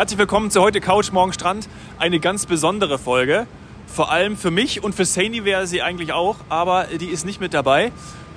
Herzlich 0.00 0.18
willkommen 0.18 0.50
zu 0.50 0.62
heute 0.62 0.80
Couch 0.80 1.12
Morgen 1.12 1.34
Strand. 1.34 1.68
Eine 1.98 2.20
ganz 2.20 2.46
besondere 2.46 2.98
Folge. 2.98 3.46
Vor 3.86 4.10
allem 4.10 4.38
für 4.38 4.50
mich 4.50 4.82
und 4.82 4.94
für 4.94 5.04
Saini 5.04 5.44
wäre 5.44 5.66
sie 5.66 5.82
eigentlich 5.82 6.14
auch, 6.14 6.36
aber 6.48 6.84
die 6.84 7.08
ist 7.08 7.26
nicht 7.26 7.38
mit 7.38 7.52
dabei. 7.52 7.92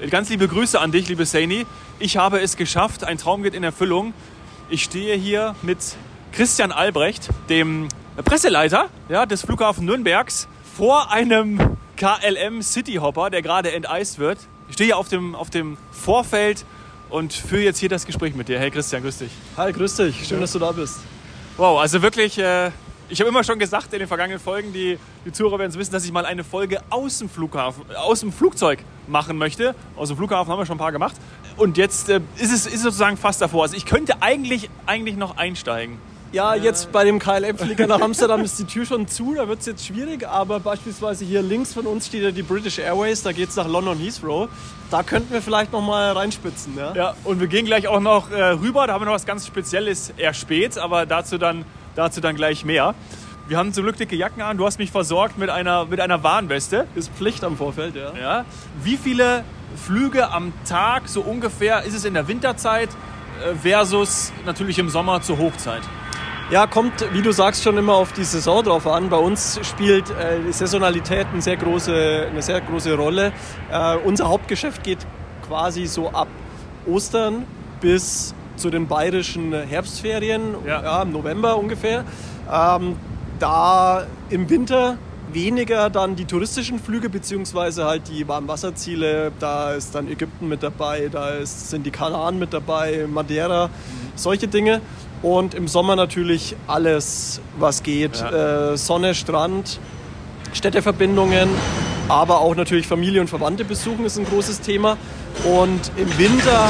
Ganz 0.09 0.29
liebe 0.29 0.49
Grüße 0.49 0.77
an 0.77 0.91
dich, 0.91 1.07
liebe 1.07 1.25
Saini. 1.25 1.65
Ich 1.99 2.17
habe 2.17 2.41
es 2.41 2.57
geschafft, 2.57 3.05
ein 3.05 3.17
Traum 3.17 3.43
geht 3.43 3.53
in 3.53 3.63
Erfüllung. 3.63 4.13
Ich 4.69 4.83
stehe 4.83 5.15
hier 5.15 5.55
mit 5.61 5.77
Christian 6.33 6.73
Albrecht, 6.73 7.29
dem 7.47 7.87
Presseleiter 8.25 8.89
ja, 9.07 9.25
des 9.25 9.43
Flughafen 9.43 9.85
Nürnbergs, 9.85 10.49
vor 10.75 11.13
einem 11.13 11.77
KLM 11.95 12.61
Cityhopper, 12.61 13.29
der 13.29 13.41
gerade 13.41 13.71
enteist 13.71 14.19
wird. 14.19 14.37
Ich 14.67 14.73
stehe 14.73 14.87
hier 14.87 14.97
auf 14.97 15.07
dem, 15.07 15.33
auf 15.33 15.49
dem 15.49 15.77
Vorfeld 15.93 16.65
und 17.09 17.31
führe 17.31 17.63
jetzt 17.63 17.79
hier 17.79 17.87
das 17.87 18.05
Gespräch 18.05 18.35
mit 18.35 18.49
dir. 18.49 18.59
Hey 18.59 18.69
Christian, 18.69 19.01
grüß 19.01 19.19
dich. 19.19 19.31
Hi, 19.55 19.71
grüß 19.71 19.95
dich. 19.95 20.27
Schön, 20.27 20.41
dass 20.41 20.51
du 20.51 20.59
da 20.59 20.73
bist. 20.73 20.99
Wow, 21.55 21.79
also 21.79 22.01
wirklich, 22.01 22.39
äh, 22.39 22.71
ich 23.09 23.19
habe 23.19 23.29
immer 23.29 23.43
schon 23.43 23.59
gesagt 23.59 23.93
in 23.93 23.99
den 23.99 24.07
vergangenen 24.07 24.39
Folgen, 24.39 24.73
die, 24.73 24.97
die 25.23 25.31
Zuhörer 25.31 25.59
werden 25.59 25.69
es 25.69 25.77
wissen, 25.77 25.91
dass 25.91 26.03
ich 26.03 26.11
mal 26.11 26.25
eine 26.25 26.43
Folge 26.43 26.81
aus 26.89 27.19
dem 27.19 27.29
Flughafen, 27.29 27.83
aus 27.95 28.21
dem 28.21 28.31
Flugzeug 28.31 28.79
machen 29.07 29.37
möchte. 29.37 29.75
Aus 29.95 30.07
dem 30.07 30.17
Flughafen 30.17 30.51
haben 30.51 30.59
wir 30.59 30.65
schon 30.65 30.77
ein 30.77 30.79
paar 30.79 30.91
gemacht. 30.91 31.15
Und 31.55 31.77
jetzt 31.77 32.09
äh, 32.09 32.21
ist, 32.37 32.51
es, 32.51 32.65
ist 32.65 32.81
sozusagen 32.81 33.17
fast 33.17 33.39
davor. 33.39 33.61
Also 33.61 33.77
ich 33.77 33.85
könnte 33.85 34.23
eigentlich, 34.23 34.67
eigentlich 34.87 35.15
noch 35.15 35.37
einsteigen. 35.37 35.99
Ja, 36.33 36.55
jetzt 36.55 36.91
bei 36.91 37.03
dem 37.03 37.19
KLM-Flieger 37.19 37.85
nach 37.85 38.01
Amsterdam 38.01 38.41
ist 38.41 38.57
die 38.57 38.65
Tür 38.65 38.87
schon 38.87 39.07
zu, 39.07 39.35
da 39.35 39.47
wird 39.47 39.59
es 39.59 39.67
jetzt 39.67 39.85
schwierig, 39.85 40.27
aber 40.27 40.59
beispielsweise 40.59 41.23
hier 41.25 41.43
links 41.43 41.75
von 41.75 41.85
uns 41.85 42.07
steht 42.07 42.23
ja 42.23 42.31
die 42.31 42.41
British 42.41 42.79
Airways, 42.79 43.21
da 43.21 43.31
geht 43.31 43.49
es 43.49 43.55
nach 43.55 43.67
London 43.67 43.99
Heathrow. 43.99 44.49
Da 44.89 45.03
könnten 45.03 45.31
wir 45.31 45.43
vielleicht 45.43 45.71
noch 45.71 45.83
mal 45.83 46.11
reinspitzen. 46.11 46.75
Ja? 46.75 46.95
Ja, 46.95 47.15
und 47.23 47.39
wir 47.39 47.45
gehen 47.45 47.67
gleich 47.67 47.87
auch 47.87 47.99
noch 47.99 48.31
äh, 48.31 48.43
rüber, 48.45 48.87
da 48.87 48.93
haben 48.93 49.01
wir 49.01 49.05
noch 49.05 49.13
was 49.13 49.27
ganz 49.27 49.45
Spezielles, 49.45 50.11
eher 50.17 50.33
spät, 50.33 50.75
aber 50.79 51.05
dazu 51.05 51.37
dann, 51.37 51.65
dazu 51.95 52.19
dann 52.19 52.35
gleich 52.35 52.65
mehr. 52.65 52.95
Wir 53.47 53.59
haben 53.59 53.71
zum 53.71 53.83
Glück 53.83 53.97
dicke 53.97 54.15
Jacken 54.15 54.41
an, 54.41 54.57
du 54.57 54.65
hast 54.65 54.79
mich 54.79 54.89
versorgt 54.89 55.37
mit 55.37 55.51
einer, 55.51 55.85
mit 55.85 55.99
einer 55.99 56.23
Warnweste. 56.23 56.87
Ist 56.95 57.11
Pflicht 57.11 57.43
am 57.43 57.57
Vorfeld, 57.57 57.95
ja. 57.95 58.11
Ja. 58.19 58.45
Wie 58.81 58.97
viele 58.97 59.43
Flüge 59.75 60.31
am 60.31 60.51
Tag, 60.67 61.09
so 61.09 61.21
ungefähr, 61.21 61.83
ist 61.83 61.93
es 61.93 62.05
in 62.05 62.15
der 62.15 62.27
Winterzeit 62.27 62.89
äh, 62.89 63.53
versus 63.53 64.33
natürlich 64.47 64.79
im 64.79 64.89
Sommer 64.89 65.21
zur 65.21 65.37
Hochzeit? 65.37 65.83
Ja, 66.51 66.67
kommt, 66.67 66.93
wie 67.13 67.21
du 67.21 67.31
sagst, 67.31 67.63
schon 67.63 67.77
immer 67.77 67.93
auf 67.95 68.11
die 68.13 68.23
Saison 68.23 68.63
drauf 68.63 68.85
an. 68.85 69.09
Bei 69.09 69.17
uns 69.17 69.59
spielt 69.63 70.09
äh, 70.11 70.51
Saisonalität 70.51 71.27
eine 71.31 71.41
sehr 71.41 71.57
große, 71.57 72.27
eine 72.29 72.41
sehr 72.41 72.61
große 72.61 72.95
Rolle. 72.95 73.31
Äh, 73.71 73.95
unser 74.03 74.27
Hauptgeschäft 74.29 74.83
geht 74.83 74.99
quasi 75.47 75.87
so 75.87 76.09
ab 76.09 76.27
Ostern 76.85 77.45
bis 77.81 78.35
zu 78.55 78.69
den 78.69 78.87
bayerischen 78.87 79.53
Herbstferien, 79.53 80.55
Ja. 80.67 80.83
ja. 80.83 81.01
im 81.01 81.11
November 81.11 81.57
ungefähr. 81.57 82.03
Ähm, 82.51 82.97
da 83.39 84.05
im 84.29 84.49
Winter 84.49 84.97
weniger 85.31 85.89
dann 85.89 86.15
die 86.15 86.25
touristischen 86.25 86.77
Flüge 86.77 87.09
beziehungsweise 87.09 87.85
halt 87.85 88.09
die 88.09 88.27
Warmwasserziele. 88.27 89.31
Da 89.39 89.71
ist 89.71 89.95
dann 89.95 90.07
Ägypten 90.07 90.49
mit 90.49 90.61
dabei, 90.61 91.09
da 91.11 91.29
ist, 91.29 91.71
sind 91.71 91.85
die 91.85 91.91
Kanaren 91.91 92.37
mit 92.37 92.53
dabei, 92.53 93.07
Madeira, 93.11 93.69
solche 94.15 94.47
Dinge. 94.47 94.81
Und 95.23 95.53
im 95.53 95.67
Sommer 95.67 95.95
natürlich 95.95 96.55
alles, 96.67 97.41
was 97.57 97.81
geht. 97.81 98.17
Ja. 98.17 98.73
Äh, 98.73 98.77
Sonne, 98.77 99.15
Strand, 99.15 99.79
Städteverbindungen, 100.53 101.49
aber 102.09 102.41
auch 102.41 102.55
natürlich 102.55 102.85
Familie 102.85 103.21
und 103.21 103.29
Verwandte 103.29 103.63
besuchen 103.63 104.05
ist 104.05 104.17
ein 104.19 104.25
großes 104.25 104.61
Thema. 104.61 104.97
Und 105.45 105.91
im 105.95 106.17
Winter, 106.17 106.69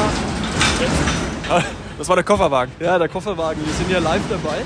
Das 1.98 2.08
war 2.08 2.16
der 2.16 2.24
Kofferwagen. 2.24 2.74
ja, 2.80 2.98
der 2.98 3.10
Kofferwagen, 3.10 3.66
wir 3.66 3.74
sind 3.74 3.90
ja 3.90 4.00
live 4.00 4.22
dabei. 4.30 4.62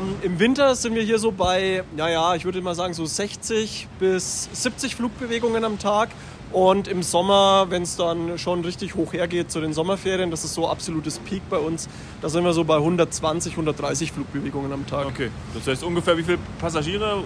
ähm, 0.00 0.14
Im 0.22 0.38
Winter 0.38 0.74
sind 0.74 0.94
wir 0.94 1.02
hier 1.02 1.18
so 1.18 1.32
bei, 1.32 1.82
naja, 1.96 2.34
ich 2.34 2.44
würde 2.44 2.62
mal 2.62 2.74
sagen, 2.74 2.94
so 2.94 3.04
60 3.04 3.88
bis 3.98 4.48
70 4.52 4.96
Flugbewegungen 4.96 5.64
am 5.64 5.78
Tag. 5.78 6.10
Und 6.52 6.86
im 6.86 7.02
Sommer, 7.02 7.66
wenn 7.70 7.82
es 7.82 7.96
dann 7.96 8.38
schon 8.38 8.64
richtig 8.64 8.94
hoch 8.94 9.12
hergeht 9.12 9.50
zu 9.50 9.60
den 9.60 9.72
Sommerferien, 9.72 10.30
das 10.30 10.44
ist 10.44 10.54
so 10.54 10.68
absolutes 10.68 11.18
Peak 11.18 11.42
bei 11.48 11.56
uns, 11.56 11.88
da 12.20 12.28
sind 12.28 12.44
wir 12.44 12.52
so 12.52 12.64
bei 12.64 12.76
120, 12.76 13.52
130 13.52 14.12
Flugbewegungen 14.12 14.72
am 14.72 14.86
Tag. 14.86 15.06
Okay, 15.06 15.30
das 15.54 15.66
heißt 15.66 15.84
ungefähr 15.84 16.16
wie 16.18 16.22
viele 16.22 16.38
Passagiere? 16.60 17.22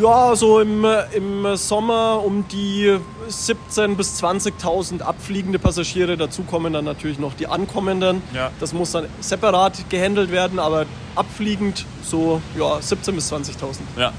Ja, 0.00 0.36
so 0.36 0.60
im, 0.60 0.86
im 1.12 1.56
Sommer 1.56 2.22
um 2.24 2.46
die 2.48 2.98
17.000 3.30 3.96
bis 3.96 4.22
20.000 4.22 5.00
abfliegende 5.00 5.58
Passagiere. 5.58 6.16
Dazu 6.16 6.42
kommen 6.42 6.72
dann 6.72 6.84
natürlich 6.84 7.18
noch 7.18 7.34
die 7.34 7.46
ankommenden. 7.46 8.22
Ja. 8.34 8.50
Das 8.60 8.74
muss 8.74 8.92
dann 8.92 9.06
separat 9.20 9.88
gehandelt 9.88 10.30
werden, 10.30 10.58
aber 10.58 10.84
abfliegend 11.14 11.86
so 12.02 12.42
ja, 12.58 12.76
17.000 12.76 13.12
bis 13.12 13.32
20.000. 13.32 13.52
Ja. 13.96 14.12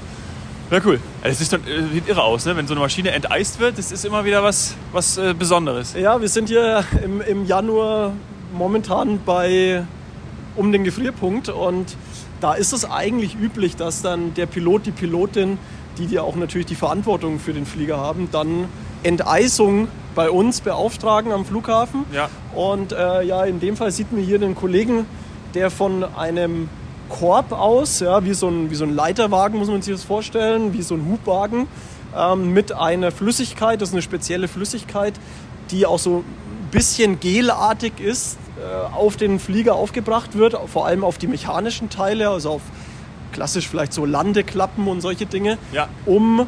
Ja, 0.70 0.80
cool. 0.84 0.98
Es 1.22 1.38
sieht, 1.38 1.52
äh, 1.52 1.58
sieht 1.92 2.08
irre 2.08 2.22
aus, 2.22 2.46
ne? 2.46 2.56
wenn 2.56 2.66
so 2.66 2.74
eine 2.74 2.80
Maschine 2.80 3.10
enteist 3.10 3.60
wird. 3.60 3.78
Das 3.78 3.92
ist 3.92 4.04
immer 4.04 4.24
wieder 4.24 4.42
was, 4.42 4.74
was 4.92 5.18
äh, 5.18 5.34
Besonderes. 5.38 5.94
Ja, 5.94 6.20
wir 6.20 6.28
sind 6.28 6.48
hier 6.48 6.84
im, 7.04 7.20
im 7.20 7.46
Januar 7.46 8.12
momentan 8.52 9.20
bei 9.24 9.84
um 10.56 10.72
den 10.72 10.84
Gefrierpunkt 10.84 11.48
und 11.48 11.96
da 12.40 12.54
ist 12.54 12.72
es 12.72 12.88
eigentlich 12.88 13.36
üblich, 13.36 13.76
dass 13.76 14.02
dann 14.02 14.34
der 14.34 14.46
Pilot, 14.46 14.86
die 14.86 14.92
Pilotin, 14.92 15.58
die 15.98 16.06
ja 16.06 16.22
auch 16.22 16.36
natürlich 16.36 16.66
die 16.66 16.74
Verantwortung 16.74 17.38
für 17.38 17.52
den 17.52 17.66
Flieger 17.66 17.98
haben, 17.98 18.28
dann 18.30 18.68
Enteisung 19.02 19.88
bei 20.14 20.30
uns 20.30 20.60
beauftragen 20.60 21.32
am 21.32 21.44
Flughafen. 21.44 22.04
Ja. 22.12 22.28
Und 22.54 22.92
äh, 22.92 23.22
ja, 23.22 23.44
in 23.44 23.60
dem 23.60 23.76
Fall 23.76 23.90
sieht 23.90 24.12
man 24.12 24.22
hier 24.22 24.38
den 24.38 24.54
Kollegen, 24.54 25.06
der 25.54 25.70
von 25.70 26.04
einem 26.04 26.68
Korb 27.08 27.52
aus, 27.52 28.00
ja, 28.00 28.24
wie 28.24 28.34
so 28.34 28.48
ein, 28.48 28.70
wie 28.70 28.74
so 28.74 28.84
ein 28.84 28.94
Leiterwagen 28.94 29.58
muss 29.58 29.68
man 29.68 29.82
sich 29.82 29.94
das 29.94 30.04
vorstellen, 30.04 30.72
wie 30.72 30.82
so 30.82 30.94
ein 30.94 31.06
Hubwagen, 31.06 31.66
ähm, 32.16 32.52
mit 32.52 32.72
einer 32.72 33.10
Flüssigkeit, 33.10 33.80
das 33.80 33.90
ist 33.90 33.94
eine 33.94 34.02
spezielle 34.02 34.48
Flüssigkeit, 34.48 35.14
die 35.70 35.86
auch 35.86 35.98
so 35.98 36.18
ein 36.18 36.24
bisschen 36.70 37.20
gelartig 37.20 38.00
ist, 38.00 38.38
äh, 38.58 38.94
auf 38.94 39.16
den 39.16 39.38
Flieger 39.38 39.74
aufgebracht 39.74 40.36
wird, 40.36 40.56
vor 40.72 40.86
allem 40.86 41.04
auf 41.04 41.18
die 41.18 41.26
mechanischen 41.26 41.90
Teile, 41.90 42.30
also 42.30 42.50
auf 42.52 42.62
klassisch 43.32 43.68
vielleicht 43.68 43.92
so 43.92 44.04
Landeklappen 44.04 44.86
und 44.86 45.00
solche 45.00 45.26
Dinge, 45.26 45.58
Ja. 45.72 45.88
um 46.06 46.46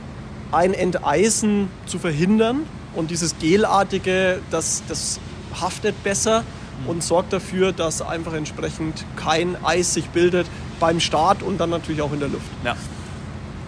ein 0.53 0.73
Enteisen 0.73 1.69
zu 1.87 1.99
verhindern. 1.99 2.61
Und 2.95 3.11
dieses 3.11 3.39
Gelartige, 3.39 4.39
das, 4.51 4.83
das 4.89 5.19
haftet 5.61 6.03
besser 6.05 6.45
und 6.87 7.03
sorgt 7.03 7.33
dafür, 7.33 7.73
dass 7.73 8.03
einfach 8.03 8.33
entsprechend 8.35 9.05
kein 9.17 9.57
Eis 9.65 9.95
sich 9.95 10.09
bildet 10.11 10.47
beim 10.81 11.01
Start 11.01 11.43
und 11.43 11.59
dann 11.59 11.71
natürlich 11.71 12.03
auch 12.03 12.13
in 12.13 12.21
der 12.21 12.29
Luft. 12.29 12.47
Ja. 12.65 12.77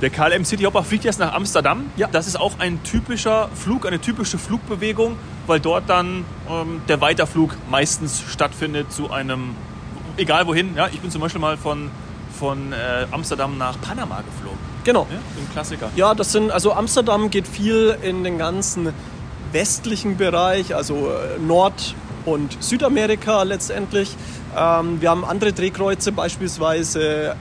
Der 0.00 0.10
KLM 0.10 0.44
Cityhopper 0.44 0.84
fliegt 0.84 1.04
jetzt 1.04 1.18
nach 1.18 1.32
Amsterdam. 1.34 1.86
Ja. 1.96 2.06
Das 2.06 2.28
ist 2.28 2.38
auch 2.38 2.60
ein 2.60 2.82
typischer 2.84 3.48
Flug, 3.54 3.84
eine 3.86 4.00
typische 4.00 4.38
Flugbewegung, 4.38 5.16
weil 5.48 5.58
dort 5.58 5.88
dann 5.88 6.24
ähm, 6.48 6.82
der 6.86 7.00
Weiterflug 7.00 7.56
meistens 7.68 8.22
stattfindet 8.28 8.92
zu 8.92 9.10
einem, 9.10 9.56
egal 10.16 10.46
wohin. 10.46 10.76
Ja, 10.76 10.86
ich 10.86 11.00
bin 11.00 11.10
zum 11.10 11.20
Beispiel 11.20 11.40
mal 11.40 11.56
von, 11.56 11.90
von 12.38 12.72
äh, 12.72 13.06
Amsterdam 13.10 13.58
nach 13.58 13.80
Panama 13.80 14.20
geflogen. 14.20 14.58
Genau. 14.84 15.06
Ja, 15.10 15.16
ein 15.16 15.52
Klassiker. 15.52 15.90
Ja, 15.96 16.14
das 16.14 16.30
sind, 16.30 16.52
also 16.52 16.72
Amsterdam 16.72 17.30
geht 17.30 17.48
viel 17.48 17.96
in 18.00 18.22
den 18.22 18.38
ganzen 18.38 18.92
westlichen 19.50 20.16
Bereich, 20.16 20.76
also 20.76 21.08
äh, 21.08 21.40
Nord- 21.40 21.94
und 22.24 22.56
Südamerika 22.62 23.42
letztendlich. 23.42 24.14
Ähm, 24.56 25.00
wir 25.00 25.10
haben 25.10 25.24
andere 25.24 25.52
Drehkreuze, 25.52 26.12
beispielsweise 26.12 27.36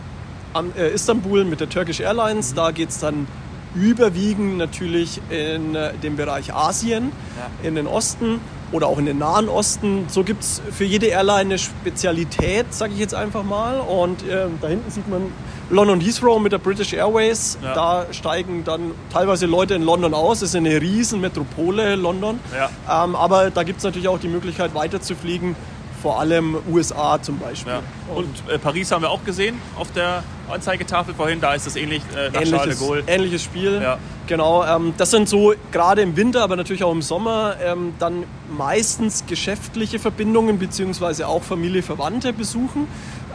am, 0.53 0.71
äh, 0.77 0.89
Istanbul 0.93 1.45
mit 1.45 1.59
der 1.59 1.69
Turkish 1.69 1.99
Airlines. 1.99 2.53
Da 2.53 2.71
geht 2.71 2.89
es 2.89 2.99
dann 2.99 3.27
überwiegend 3.75 4.57
natürlich 4.57 5.21
in 5.29 5.75
äh, 5.75 5.93
den 6.01 6.15
Bereich 6.15 6.53
Asien, 6.53 7.11
Ja. 7.37 7.67
in 7.67 7.75
den 7.75 7.87
Osten 7.87 8.39
oder 8.71 8.87
auch 8.87 8.97
in 8.97 9.05
den 9.05 9.17
Nahen 9.19 9.49
Osten. 9.49 10.05
So 10.09 10.23
gibt 10.23 10.43
es 10.43 10.61
für 10.71 10.83
jede 10.83 11.07
Airline 11.07 11.39
eine 11.41 11.57
Spezialität, 11.57 12.65
sage 12.73 12.93
ich 12.93 12.99
jetzt 12.99 13.13
einfach 13.15 13.43
mal. 13.43 13.79
Und 13.79 14.23
äh, 14.27 14.45
da 14.61 14.67
hinten 14.67 14.89
sieht 14.91 15.07
man 15.09 15.21
London 15.69 15.99
Heathrow 15.99 16.39
mit 16.39 16.51
der 16.51 16.59
British 16.59 16.93
Airways. 16.93 17.57
Ja. 17.61 17.73
Da 17.73 18.05
steigen 18.11 18.63
dann 18.63 18.91
teilweise 19.11 19.45
Leute 19.45 19.75
in 19.75 19.83
London 19.83 20.13
aus. 20.13 20.41
Es 20.41 20.49
ist 20.49 20.55
eine 20.55 20.81
riesen 20.81 21.21
Metropole, 21.21 21.95
London. 21.95 22.39
Ja. 22.55 23.03
Ähm, 23.03 23.15
aber 23.15 23.51
da 23.51 23.63
gibt 23.63 23.79
es 23.79 23.83
natürlich 23.83 24.07
auch 24.07 24.19
die 24.19 24.29
Möglichkeit, 24.29 24.73
weiter 24.73 25.01
zu 25.01 25.15
fliegen. 25.15 25.55
Vor 26.01 26.19
allem 26.19 26.57
USA 26.71 27.19
zum 27.21 27.39
Beispiel. 27.39 27.73
Ja. 27.73 27.81
Und 28.15 28.29
äh, 28.47 28.59
Paris 28.59 28.91
haben 28.91 29.01
wir 29.01 29.09
auch 29.09 29.23
gesehen 29.25 29.59
auf 29.77 29.91
der 29.91 30.23
Anzeigetafel 30.49 31.13
vorhin. 31.15 31.41
Da 31.41 31.53
ist 31.53 31.65
das 31.65 31.75
ähnlich 31.75 32.03
äh, 32.15 32.29
nach 32.29 32.33
Charles 32.33 32.49
de 32.49 32.59
ähnliches, 32.59 32.79
Gaulle. 32.79 33.03
ähnliches 33.07 33.43
Spiel. 33.43 33.97
Genau, 34.27 34.63
ähm, 34.65 34.93
das 34.97 35.11
sind 35.11 35.29
so 35.29 35.53
gerade 35.71 36.01
im 36.01 36.15
Winter, 36.17 36.43
aber 36.43 36.57
natürlich 36.57 36.83
auch 36.83 36.91
im 36.91 37.01
Sommer 37.01 37.55
ähm, 37.63 37.93
dann 37.97 38.25
meistens 38.55 39.25
geschäftliche 39.25 39.99
Verbindungen 39.99 40.59
beziehungsweise 40.59 41.27
auch 41.27 41.43
Familie, 41.43 41.81
Verwandte 41.81 42.33
besuchen. 42.33 42.87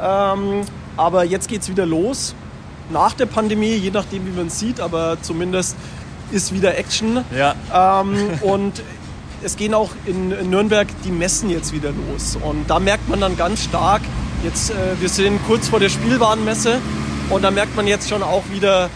Ähm, 0.03 0.63
aber 0.97 1.25
jetzt 1.25 1.49
geht 1.49 1.63
es 1.63 1.69
wieder 1.69 1.87
los. 1.87 2.35
Nach 2.91 3.15
der 3.15 3.27
Pandemie, 3.27 3.75
je 3.75 3.91
nachdem 3.91 4.27
wie 4.27 4.37
man 4.37 4.49
es 4.49 4.59
sieht, 4.59 4.81
aber 4.81 5.17
zumindest 5.23 5.77
ist 6.31 6.53
wieder 6.53 6.77
Action. 6.77 7.25
Ja. 7.37 7.55
Ähm, 8.03 8.17
und 8.43 8.83
es 9.43 9.57
gehen 9.57 9.75
auch 9.75 9.91
in 10.07 10.29
Nürnberg 10.51 10.89
die 11.05 11.11
Messen 11.11 11.51
jetzt 11.51 11.73
wieder 11.73 11.91
los. 11.91 12.37
Und 12.41 12.69
da 12.69 12.79
merkt 12.79 13.09
man 13.09 13.21
dann 13.21 13.37
ganz 13.37 13.65
stark, 13.65 14.03
Jetzt, 14.43 14.71
äh, 14.71 15.01
wir 15.01 15.09
sind 15.09 15.41
kurz 15.47 15.69
vor 15.69 15.79
der 15.79 15.89
Spielwarenmesse 15.89 16.81
und 17.31 17.43
da 17.43 17.53
merkt 17.53 17.77
man 17.77 17.87
jetzt 17.87 18.09
schon 18.09 18.25
auch 18.25 18.43
wieder, 18.51 18.91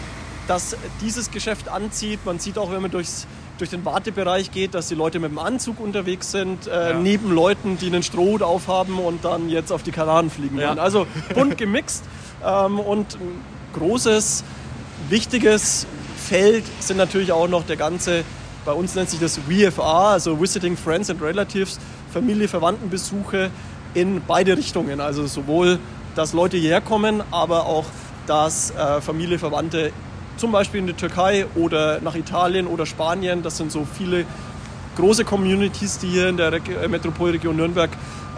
dass 0.49 0.77
dieses 1.01 1.31
Geschäft 1.31 1.69
anzieht. 1.69 2.19
Man 2.27 2.41
sieht 2.41 2.59
auch, 2.59 2.73
wenn 2.73 2.83
man 2.83 2.91
durchs, 2.91 3.29
durch 3.59 3.71
den 3.71 3.85
Wartebereich 3.85 4.51
geht, 4.51 4.75
dass 4.75 4.89
die 4.89 4.95
Leute 4.95 5.19
mit 5.19 5.31
dem 5.31 5.39
Anzug 5.39 5.81
unterwegs 5.81 6.31
sind, 6.31 6.67
äh, 6.67 6.91
Ja. 6.91 6.99
neben 6.99 7.33
Leuten, 7.33 7.79
die 7.79 7.87
einen 7.87 8.03
Strohhut 8.03 8.43
aufhaben 8.43 8.99
und 8.99 9.25
dann 9.25 9.49
jetzt 9.49 9.73
auf 9.73 9.83
die 9.83 9.93
Kanaren 9.93 10.31
fliegen 10.31 10.59
Ja. 10.59 10.69
wollen. 10.69 10.79
Also 10.79 11.07
bunt 11.35 11.57
gemixt 11.59 12.05
ähm, 12.45 12.79
und 12.79 13.15
ein 13.15 13.41
großes, 13.79 14.45
wichtiges 15.09 15.87
Feld 16.17 16.65
sind 16.81 16.97
natürlich 16.97 17.33
auch 17.33 17.49
noch 17.49 17.65
der 17.65 17.77
ganze, 17.77 18.25
bei 18.65 18.73
uns 18.73 18.95
nennt 18.95 19.11
sich 19.11 19.21
das 19.21 19.39
VFR, 19.39 19.85
also 19.85 20.41
Visiting 20.41 20.77
Friends 20.77 21.09
and 21.11 21.23
Relatives, 21.23 21.79
Familie, 22.13 22.49
Verwandtenbesuche 22.49 23.51
in 23.95 24.21
beide 24.27 24.57
Richtungen. 24.57 25.01
Also 25.01 25.27
sowohl, 25.27 25.79
dass 26.15 26.33
Leute 26.33 26.57
hierher 26.57 26.81
kommen, 26.81 27.23
aber 27.31 27.67
auch, 27.67 27.85
dass 28.27 28.71
äh, 28.73 29.01
Familie, 29.01 29.39
Verwandte 29.39 29.93
zum 30.37 30.53
Beispiel 30.53 30.81
in 30.81 30.87
die 30.87 30.93
Türkei 30.93 31.47
oder 31.55 32.01
nach 32.01 32.15
Italien 32.15 32.67
oder 32.67 32.87
Spanien, 32.87 33.43
das 33.43 33.57
sind 33.57 33.73
so 33.73 33.87
viele 33.87 34.25
große 34.97 35.25
Communities, 35.25 35.99
die 35.99 36.09
hier 36.09 36.29
in 36.29 36.37
der 36.37 36.53
äh, 36.53 36.89
Metropolregion 36.89 37.57
Nürnberg 37.57 37.91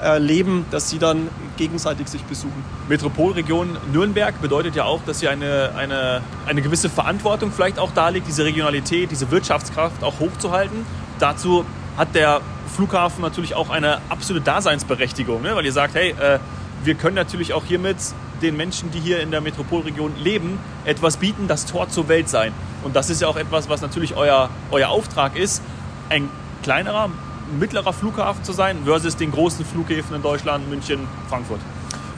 äh, 0.03 0.19
leben, 0.19 0.67
dass 0.71 0.91
sie 0.91 0.99
dann 0.99 1.29
gegenseitig 1.57 2.09
sich 2.09 2.23
besuchen. 2.23 2.65
Metropolregion 2.89 3.77
Nürnberg 3.93 4.41
bedeutet 4.41 4.77
ja 4.77 4.85
auch, 4.85 5.01
dass 5.05 5.21
hier 5.21 5.31
eine, 5.31 5.73
eine, 5.77 6.21
eine 6.47 6.63
gewisse 6.63 6.89
Verantwortung 6.89 7.53
vielleicht 7.53 7.79
auch 7.79 7.91
da 7.93 8.09
liegt, 8.09 8.29
diese 8.29 8.45
Regionalität, 8.45 9.11
diese 9.11 9.31
Wirtschaftskraft 9.31 10.03
auch 10.05 10.21
hochzuhalten. 10.21 10.85
Dazu 11.19 11.65
hat 11.97 12.15
der 12.15 12.41
Flughafen 12.75 13.23
natürlich 13.23 13.55
auch 13.55 13.71
eine 13.71 14.01
absolute 14.09 14.45
Daseinsberechtigung, 14.45 15.43
ne? 15.43 15.57
weil 15.57 15.65
ihr 15.65 15.73
sagt, 15.73 15.95
hey, 15.95 16.11
äh, 16.11 16.39
wir 16.85 16.95
können 16.95 17.17
natürlich 17.17 17.53
auch 17.53 17.65
hiermit 17.65 17.97
den 18.43 18.57
Menschen, 18.57 18.91
die 18.91 19.01
hier 19.01 19.21
in 19.21 19.31
der 19.31 19.41
Metropolregion 19.41 20.13
leben, 20.17 20.59
etwas 20.85 21.17
bieten, 21.17 21.49
das 21.49 21.67
Tor 21.67 21.89
zur 21.89 22.09
Welt 22.09 22.29
sein. 22.29 22.53
Und 22.85 22.97
das 22.97 23.11
ist 23.11 23.21
ja 23.21 23.29
auch 23.29 23.37
etwas, 23.37 23.69
was 23.69 23.83
natürlich 23.83 24.17
euer, 24.17 24.51
euer 24.71 24.89
Auftrag 24.89 25.37
ist, 25.37 25.63
ein 26.09 26.29
kleinerer, 26.63 27.11
mittlerer 27.59 27.93
Flughafen 27.93 28.45
zu 28.45 28.53
sein 28.53 28.79
versus 28.85 29.17
den 29.17 29.31
großen 29.31 29.65
Flughäfen 29.65 30.15
in 30.17 30.23
Deutschland, 30.23 30.69
München, 30.69 31.01
Frankfurt. 31.29 31.61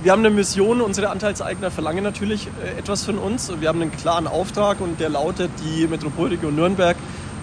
Wir 0.03 0.13
haben 0.13 0.21
eine 0.21 0.31
Mission, 0.31 0.81
unsere 0.81 1.11
Anteilseigner 1.11 1.71
verlangen 1.71 2.03
natürlich 2.03 2.49
äh, 2.65 2.79
etwas 2.79 3.05
von 3.05 3.19
uns. 3.19 3.53
Wir 3.61 3.69
haben 3.69 3.83
einen 3.83 3.93
klaren 3.93 4.27
Auftrag 4.27 4.81
und 4.81 4.99
der 4.99 5.11
lautet, 5.11 5.51
die 5.63 5.87
Metropolregion 5.87 6.55
Nürnberg 6.55 6.97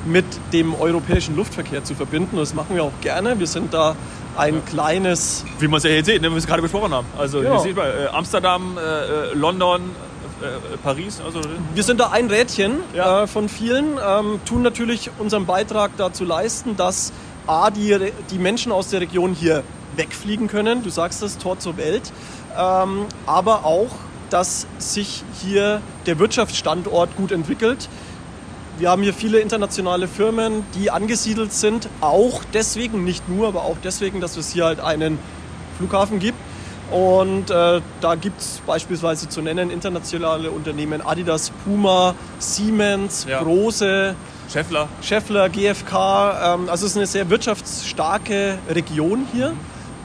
mit 0.06 0.26
dem 0.54 0.74
europäischen 0.74 1.36
Luftverkehr 1.36 1.84
zu 1.84 1.94
verbinden. 1.94 2.38
Das 2.38 2.56
machen 2.56 2.76
wir 2.76 2.84
auch 2.84 3.00
gerne. 3.02 3.38
Wir 3.40 3.46
sind 3.46 3.74
da 3.74 3.96
ein 4.38 4.64
kleines, 4.66 5.44
Wie 5.60 5.68
man 5.68 5.78
es 5.80 5.84
ja 5.84 5.90
hier 5.90 6.06
sieht, 6.06 6.22
ne, 6.22 6.28
wie 6.30 6.34
wir 6.34 6.38
es 6.38 6.48
gerade 6.48 6.62
besprochen 6.62 6.94
haben. 6.94 7.08
Also 7.18 7.40
Genau. 7.40 7.56
ihr 7.56 7.60
seht 7.60 7.76
mal, 7.76 7.90
äh, 7.90 8.16
Amsterdam, 8.16 8.78
äh, 8.78 8.82
äh, 8.82 9.34
London, 9.34 9.82
äh, 10.42 10.46
äh, 10.46 10.78
Paris. 10.84 11.20
Also, 11.26 11.42
wir 11.74 11.84
sind 11.84 12.00
da 12.00 12.12
ein 12.12 12.28
Rädchen 12.30 12.80
Ja. 12.94 13.24
äh, 13.24 13.28
von 13.28 13.50
vielen, 13.50 13.98
ähm, 14.06 14.40
tun 14.46 14.62
natürlich 14.62 15.10
unseren 15.18 15.46
Beitrag 15.46 15.92
dazu 15.98 16.24
leisten, 16.26 16.78
dass 16.78 17.12
A, 17.48 17.70
die, 17.72 18.12
die 18.30 18.38
Menschen 18.38 18.72
aus 18.72 18.90
der 18.90 19.02
Region 19.02 19.34
hier 19.34 19.64
wegfliegen 19.96 20.48
können. 20.48 20.84
Du 20.84 20.90
sagst 20.90 21.22
das, 21.24 21.38
Tor 21.38 21.58
zur 21.60 21.78
Welt. 21.78 22.12
Ähm, 22.58 23.06
aber 23.26 23.66
auch, 23.66 23.90
dass 24.30 24.68
sich 24.78 25.24
hier 25.42 25.82
der 26.06 26.20
Wirtschaftsstandort 26.20 27.16
gut 27.16 27.32
entwickelt. 27.32 27.88
Wir 28.78 28.92
haben 28.92 29.02
hier 29.02 29.14
viele 29.14 29.40
internationale 29.40 30.08
Firmen, 30.08 30.64
die 30.76 30.92
angesiedelt 30.92 31.52
sind, 31.52 31.90
auch 32.00 32.44
deswegen, 32.54 33.04
nicht 33.04 33.28
nur, 33.28 33.48
aber 33.48 33.64
auch 33.64 33.78
deswegen, 33.84 34.22
dass 34.22 34.38
es 34.38 34.52
hier 34.52 34.66
halt 34.66 34.80
einen 34.80 35.18
Flughafen 35.78 36.20
gibt. 36.20 36.38
Und 36.92 37.50
äh, 37.50 37.82
da 38.02 38.16
gibt 38.16 38.40
es 38.40 38.62
beispielsweise 38.66 39.28
zu 39.28 39.42
nennen 39.42 39.72
internationale 39.72 40.52
Unternehmen 40.52 41.02
Adidas, 41.02 41.52
Puma, 41.66 42.14
Siemens, 42.40 43.26
Ja. 43.28 43.42
große, 43.42 44.16
Scheffler. 44.52 44.88
Scheffler, 45.02 45.50
GfK. 45.50 45.94
Ähm, 46.56 46.70
also 46.70 46.86
es 46.86 46.92
ist 46.92 46.98
eine 46.98 47.08
sehr 47.08 47.30
wirtschaftsstarke 47.30 48.58
Region 48.70 49.28
hier. 49.34 49.54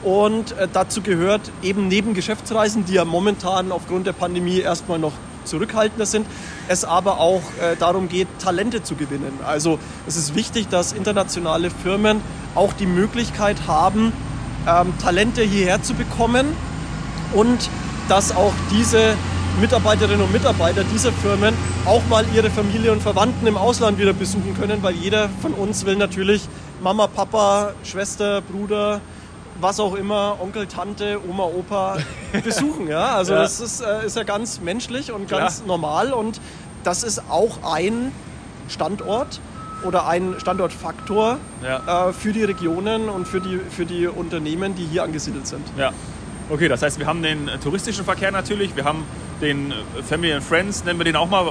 Und 0.03 0.51
äh, 0.57 0.67
dazu 0.71 1.01
gehört 1.01 1.41
eben 1.61 1.87
neben 1.87 2.13
Geschäftsreisen, 2.13 2.83
die 2.85 2.95
ja 2.95 3.05
momentan 3.05 3.71
aufgrund 3.71 4.05
der 4.07 4.11
Pandemie 4.13 4.59
erstmal 4.59 4.99
noch 4.99 5.13
zurückhaltender 5.45 6.05
sind, 6.05 6.25
es 6.67 6.85
aber 6.85 7.19
auch 7.19 7.41
äh, 7.61 7.75
darum 7.77 8.09
geht, 8.09 8.27
Talente 8.39 8.83
zu 8.83 8.95
gewinnen. 8.95 9.39
Also 9.45 9.79
es 10.07 10.15
ist 10.15 10.35
wichtig, 10.35 10.69
dass 10.69 10.93
internationale 10.93 11.69
Firmen 11.69 12.21
auch 12.55 12.73
die 12.73 12.85
Möglichkeit 12.85 13.67
haben, 13.67 14.13
ähm, 14.67 14.93
Talente 15.01 15.41
hierher 15.41 15.81
zu 15.81 15.93
bekommen 15.93 16.47
und 17.33 17.69
dass 18.09 18.35
auch 18.35 18.53
diese 18.71 19.15
Mitarbeiterinnen 19.61 20.21
und 20.21 20.31
Mitarbeiter 20.31 20.83
dieser 20.83 21.11
Firmen 21.11 21.53
auch 21.85 22.01
mal 22.09 22.25
ihre 22.33 22.49
Familie 22.49 22.91
und 22.91 23.01
Verwandten 23.01 23.45
im 23.45 23.55
Ausland 23.55 23.99
wieder 23.99 24.13
besuchen 24.13 24.55
können, 24.59 24.81
weil 24.81 24.95
jeder 24.95 25.29
von 25.41 25.53
uns 25.53 25.85
will 25.85 25.95
natürlich 25.95 26.41
Mama, 26.81 27.07
Papa, 27.07 27.73
Schwester, 27.83 28.41
Bruder, 28.41 28.99
was 29.59 29.79
auch 29.79 29.95
immer, 29.95 30.37
Onkel, 30.41 30.67
Tante, 30.67 31.19
Oma, 31.29 31.43
Opa 31.43 31.97
besuchen. 32.43 32.87
Ja? 32.87 33.15
Also 33.15 33.33
Ja. 33.33 33.41
das 33.41 33.59
ist, 33.59 33.81
äh, 33.81 34.05
ist 34.05 34.15
ja 34.15 34.23
ganz 34.23 34.59
menschlich 34.61 35.11
und 35.11 35.27
Klar. 35.27 35.41
ganz 35.41 35.63
normal 35.65 36.11
und 36.13 36.39
das 36.83 37.03
ist 37.03 37.21
auch 37.29 37.59
ein 37.73 38.11
Standort 38.69 39.39
oder 39.83 40.07
ein 40.07 40.35
Standortfaktor 40.39 41.37
Ja. 41.63 42.09
äh, 42.09 42.13
für 42.13 42.31
die 42.33 42.43
Regionen 42.43 43.09
und 43.09 43.27
für 43.27 43.41
die, 43.41 43.59
für 43.69 43.85
die 43.85 44.07
Unternehmen, 44.07 44.75
die 44.75 44.85
hier 44.85 45.03
angesiedelt 45.03 45.47
sind. 45.47 45.65
Ja. 45.77 45.91
Okay, 46.49 46.67
das 46.67 46.81
heißt, 46.81 46.99
wir 46.99 47.05
haben 47.05 47.23
den 47.23 47.47
äh, 47.47 47.57
touristischen 47.57 48.03
Verkehr 48.05 48.31
natürlich, 48.31 48.75
wir 48.75 48.83
haben 48.83 49.05
den 49.41 49.71
äh, 49.71 49.75
Family 50.07 50.33
and 50.33 50.43
Friends, 50.43 50.83
nennen 50.83 50.99
wir 50.99 51.05
den 51.05 51.15
auch 51.15 51.29
mal. 51.29 51.45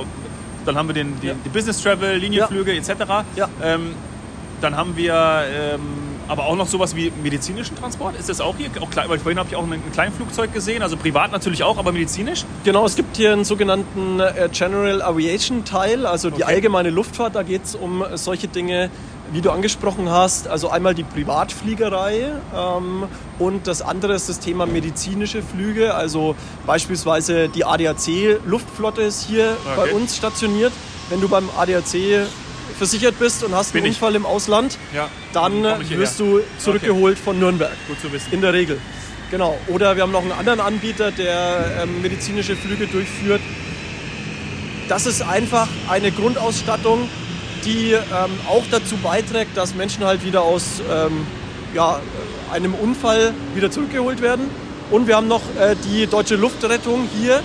Dann 0.65 0.77
haben 0.77 0.89
wir 0.89 0.95
den, 0.95 1.19
den, 1.21 1.29
Ja. 1.31 1.35
die 1.45 1.49
Business 1.49 1.83
Travel, 1.83 2.17
Linienflüge 2.19 2.73
etc. 2.75 2.91
Ähm, 3.63 3.95
dann 4.61 4.77
haben 4.77 4.97
wir 4.97 5.43
ähm, 5.51 5.81
aber 6.33 6.47
auch 6.47 6.57
noch 6.57 6.67
sowas 6.67 6.97
wie 6.97 7.13
medizinischen 7.23 7.77
Transport. 7.77 8.19
Ist 8.19 8.29
das 8.31 8.41
auch 8.41 8.57
hier? 8.57 8.71
Auch 8.81 8.91
klein, 8.91 9.09
weil 9.09 9.19
vorhin 9.19 9.39
habe 9.39 9.49
ich 9.51 9.57
auch 9.57 9.63
ein, 9.63 9.73
ein 9.75 9.93
Kleinflugzeug 9.93 10.53
gesehen, 10.53 10.83
also 10.83 10.97
privat 10.97 11.31
natürlich 11.31 11.63
auch, 11.63 11.77
aber 11.79 11.93
medizinisch. 11.93 12.45
Genau, 12.65 12.87
es 12.87 12.97
gibt 12.97 13.17
hier 13.17 13.33
einen 13.35 13.45
sogenannten 13.45 14.19
äh, 14.19 14.49
General 14.51 15.03
Aviation 15.03 15.65
Teil, 15.65 16.07
also 16.07 16.31
die 16.31 16.43
Okay. 16.43 16.55
allgemeine 16.55 16.89
Luftfahrt. 16.91 17.35
Da 17.37 17.43
geht 17.43 17.65
es 17.65 17.75
um 17.75 18.03
solche 18.15 18.49
Dinge, 18.49 18.91
wie 19.31 19.43
du 19.43 19.51
angesprochen 19.51 20.09
hast. 20.11 20.49
Also 20.49 20.71
einmal 20.71 20.95
die 20.95 21.05
Privatfliegerei 21.05 22.33
ähm, 22.57 23.05
und 23.39 23.67
das 23.67 23.83
andere 23.83 24.15
ist 24.15 24.29
das 24.29 24.41
Thema 24.41 24.65
medizinische 24.67 25.43
Flüge. 25.43 25.95
Also 25.95 26.35
beispielsweise 26.67 27.49
die 27.51 27.65
ADAC 27.65 28.41
Luftflotte 28.47 29.03
ist 29.03 29.23
hier 29.27 29.57
Okay. 29.65 29.75
bei 29.77 29.93
uns 29.95 30.17
stationiert. 30.17 30.73
Wenn 31.11 31.21
du 31.21 31.29
beim 31.29 31.49
ADAC 31.59 32.27
versichert 32.77 33.19
bist 33.19 33.45
und 33.45 33.55
hast 33.55 33.73
Bin 33.73 33.83
einen 33.83 33.93
ich. 33.93 33.99
Unfall 33.99 34.15
im 34.15 34.27
Ausland, 34.27 34.79
Ja. 34.95 35.09
dann 35.33 35.63
wirst 35.91 36.19
du 36.21 36.41
zurückgeholt 36.59 37.19
von 37.19 37.39
Nürnberg. 37.39 37.73
Gut 37.89 38.01
zu 38.01 38.13
wissen. 38.13 38.33
In 38.33 38.41
der 38.41 38.53
Regel. 38.53 38.79
Genau. 39.31 39.59
Oder 39.69 39.97
wir 39.97 40.03
haben 40.03 40.13
noch 40.13 40.23
einen 40.23 40.33
anderen 40.33 40.61
Anbieter, 40.61 41.11
der 41.11 41.83
ähm, 41.83 42.03
medizinische 42.03 42.55
Flüge 42.57 42.87
durchführt. 42.87 43.41
Das 44.89 45.07
ist 45.07 45.23
einfach 45.23 45.69
eine 45.89 46.11
Grundausstattung, 46.13 47.09
die 47.65 47.93
ähm, 47.93 48.01
auch 48.49 48.65
dazu 48.71 48.97
beiträgt, 48.97 49.57
dass 49.57 49.75
Menschen 49.75 50.05
halt 50.05 50.25
wieder 50.25 50.43
aus 50.43 50.83
ähm, 50.91 51.27
ja, 51.75 52.01
einem 52.53 52.75
Unfall 52.75 53.33
wieder 53.55 53.71
zurückgeholt 53.71 54.21
werden. 54.21 54.51
Und 54.91 55.07
wir 55.07 55.17
haben 55.17 55.29
noch 55.29 55.41
äh, 55.59 55.77
die 55.91 56.07
deutsche 56.07 56.37
Luftrettung 56.37 57.09
hier, 57.19 57.41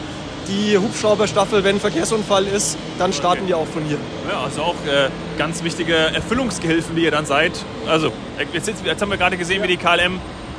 die 0.48 0.78
Hubschrauberstaffel, 0.78 1.64
wenn 1.64 1.80
Verkehrsunfall 1.80 2.46
ist, 2.48 2.78
dann 2.98 3.14
starten 3.14 3.40
Okay. 3.42 3.48
die 3.48 3.54
auch 3.54 3.68
von 3.68 3.84
hier. 3.84 3.98
Ja, 4.30 4.42
also 4.42 4.62
auch 4.62 4.76
äh, 4.86 5.10
ganz 5.38 5.64
wichtige 5.64 5.96
Erfüllungsgehilfen, 5.96 6.96
die 6.96 7.04
ihr 7.04 7.12
dann 7.12 7.26
seid. 7.26 7.52
Also, 7.88 8.12
jetzt, 8.54 8.72
jetzt 8.84 9.02
haben 9.02 9.10
wir 9.10 9.18
gerade 9.18 9.38
gesehen, 9.38 9.62
wie 9.64 9.68
die 9.68 9.78
KLM 9.78 10.16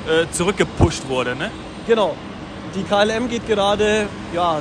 äh, 0.07 0.27
zurückgepusht 0.31 1.09
wurde. 1.09 1.35
Ne? 1.37 1.51
Genau. 1.87 2.15
Die 2.75 2.83
KLM 2.83 3.29
geht 3.29 3.47
gerade 3.47 4.07
ja, 4.35 4.61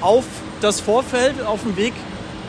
auf 0.00 0.24
das 0.60 0.80
Vorfeld, 0.80 1.44
auf 1.44 1.62
dem 1.62 1.76
Weg 1.76 1.94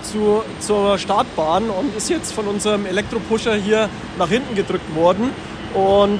zu, 0.04 0.44
zur 0.60 0.98
Startbahn 0.98 1.70
und 1.70 1.96
ist 1.96 2.10
jetzt 2.10 2.34
von 2.34 2.48
unserem 2.48 2.86
Elektropusher 2.86 3.56
hier 3.56 3.90
nach 4.18 4.30
hinten 4.30 4.56
gedrückt 4.56 4.96
worden 4.96 5.32
und 5.74 6.20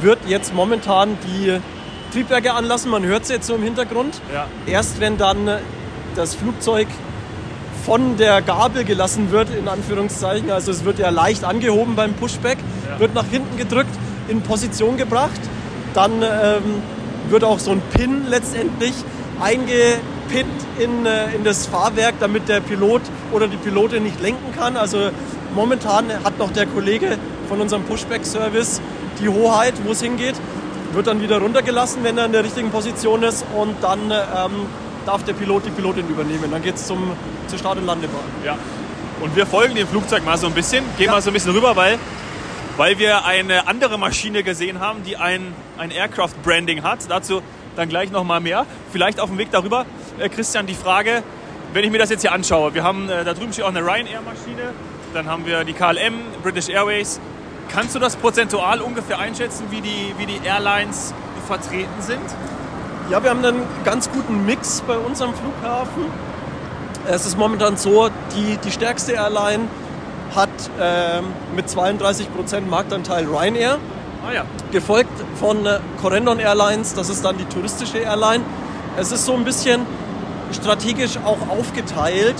wird 0.00 0.18
jetzt 0.28 0.54
momentan 0.54 1.16
die 1.26 1.58
Triebwerke 2.16 2.54
anlassen. 2.54 2.90
Man 2.90 3.04
hört 3.04 3.24
es 3.24 3.28
jetzt 3.28 3.46
so 3.46 3.56
im 3.56 3.62
Hintergrund. 3.62 4.22
Ja. 4.32 4.46
Erst 4.64 5.00
wenn 5.00 5.18
dann 5.18 5.50
das 6.14 6.34
Flugzeug 6.34 6.86
von 7.84 8.16
der 8.16 8.40
Gabel 8.40 8.84
gelassen 8.84 9.30
wird, 9.30 9.50
in 9.54 9.68
Anführungszeichen, 9.68 10.50
also 10.50 10.70
es 10.70 10.86
wird 10.86 10.98
ja 10.98 11.10
leicht 11.10 11.44
angehoben 11.44 11.94
beim 11.94 12.14
Pushback, 12.14 12.56
Ja. 12.90 12.98
wird 13.00 13.12
nach 13.14 13.26
hinten 13.30 13.58
gedrückt, 13.58 13.90
in 14.28 14.40
Position 14.40 14.96
gebracht, 14.96 15.38
dann 15.92 16.22
ähm, 16.22 16.82
wird 17.28 17.44
auch 17.44 17.58
so 17.58 17.72
ein 17.72 17.82
Pin 17.92 18.24
letztendlich 18.30 18.94
eingepinnt 19.38 20.64
in, 20.78 21.04
äh, 21.04 21.34
in 21.36 21.44
das 21.44 21.66
Fahrwerk, 21.66 22.14
damit 22.18 22.48
der 22.48 22.60
Pilot 22.60 23.02
oder 23.30 23.46
die 23.46 23.58
Pilotin 23.58 24.02
nicht 24.02 24.22
lenken 24.22 24.56
kann. 24.58 24.78
Also 24.78 25.10
momentan 25.54 26.06
hat 26.24 26.38
noch 26.38 26.50
der 26.50 26.64
Kollege 26.64 27.18
von 27.46 27.60
unserem 27.60 27.82
Pushback-Service 27.82 28.80
die 29.20 29.28
Hoheit, 29.28 29.74
wo 29.84 29.92
es 29.92 30.00
hingeht. 30.00 30.34
Wird 30.92 31.06
dann 31.06 31.20
wieder 31.20 31.38
runtergelassen, 31.40 32.04
wenn 32.04 32.16
er 32.18 32.26
in 32.26 32.32
der 32.32 32.44
richtigen 32.44 32.70
Position 32.70 33.22
ist 33.22 33.44
und 33.56 33.76
dann 33.82 34.10
ähm, 34.10 34.66
darf 35.04 35.24
der 35.24 35.32
Pilot 35.34 35.66
die 35.66 35.70
Pilotin 35.70 36.08
übernehmen. 36.08 36.50
Dann 36.50 36.62
geht 36.62 36.76
es 36.76 36.86
zur 36.86 36.98
Start- 37.58 37.78
und 37.78 37.86
Landebahn. 37.86 38.20
Ja. 38.44 38.56
Und 39.20 39.34
wir 39.36 39.46
folgen 39.46 39.74
dem 39.74 39.86
Flugzeug 39.88 40.24
mal 40.24 40.36
so 40.36 40.46
ein 40.46 40.52
bisschen, 40.52 40.84
gehen 40.98 41.06
Ja. 41.06 41.12
mal 41.12 41.22
so 41.22 41.30
ein 41.30 41.32
bisschen 41.34 41.52
rüber, 41.52 41.76
weil, 41.76 41.98
weil 42.76 42.98
wir 42.98 43.24
eine 43.24 43.66
andere 43.68 43.98
Maschine 43.98 44.42
gesehen 44.42 44.80
haben, 44.80 45.02
die 45.04 45.16
ein, 45.16 45.54
ein 45.78 45.90
Aircraft-Branding 45.90 46.82
hat. 46.82 47.00
Dazu 47.08 47.42
dann 47.76 47.88
gleich 47.88 48.10
noch 48.10 48.24
mal 48.24 48.40
mehr. 48.40 48.66
Vielleicht 48.92 49.20
auf 49.20 49.28
dem 49.28 49.38
Weg 49.38 49.48
darüber, 49.52 49.86
äh, 50.18 50.28
Christian, 50.28 50.66
die 50.66 50.74
Frage, 50.74 51.22
wenn 51.72 51.84
ich 51.84 51.90
mir 51.90 51.98
das 51.98 52.10
jetzt 52.10 52.22
hier 52.22 52.32
anschaue, 52.32 52.74
wir 52.74 52.82
haben, 52.82 53.08
äh, 53.08 53.24
da 53.24 53.34
drüben 53.34 53.52
steht 53.52 53.64
auch 53.64 53.68
eine 53.68 53.80
Ryanair-Maschine, 53.80 54.72
dann 55.12 55.26
haben 55.28 55.46
wir 55.46 55.64
die 55.64 55.72
KLM, 55.72 56.14
British 56.42 56.68
Airways. 56.68 57.20
Kannst 57.68 57.94
du 57.94 57.98
das 57.98 58.16
prozentual 58.16 58.80
ungefähr 58.80 59.18
einschätzen, 59.18 59.66
wie 59.70 59.80
die, 59.80 60.14
wie 60.18 60.26
die 60.26 60.40
Airlines 60.44 61.12
vertreten 61.46 62.00
sind? 62.00 62.22
Ja, 63.10 63.22
wir 63.22 63.30
haben 63.30 63.44
einen 63.44 63.62
ganz 63.84 64.10
guten 64.10 64.44
Mix 64.44 64.82
bei 64.86 64.96
uns 64.96 65.22
am 65.22 65.32
Flughafen. 65.34 66.06
Es 67.08 67.24
ist 67.24 67.38
momentan 67.38 67.76
so, 67.76 68.08
die, 68.34 68.56
die 68.64 68.72
stärkste 68.72 69.12
Airline 69.12 69.68
hat 70.34 70.48
ähm, 70.80 71.26
mit 71.54 71.68
32% 71.68 72.62
Marktanteil 72.68 73.26
Ryanair, 73.26 73.78
Ah 74.26 74.32
ja. 74.32 74.44
gefolgt 74.72 75.12
von 75.38 75.64
äh, 75.66 75.78
Corendon 76.00 76.40
Airlines, 76.40 76.94
das 76.94 77.08
ist 77.08 77.24
dann 77.24 77.38
die 77.38 77.44
touristische 77.44 77.98
Airline. 77.98 78.42
Es 78.96 79.12
ist 79.12 79.24
so 79.24 79.34
ein 79.34 79.44
bisschen 79.44 79.82
strategisch 80.52 81.18
auch 81.24 81.48
aufgeteilt, 81.48 82.34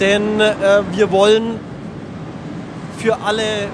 denn 0.00 0.40
äh, 0.40 0.82
wir 0.92 1.10
wollen 1.10 1.58
für 2.98 3.18
alle 3.24 3.68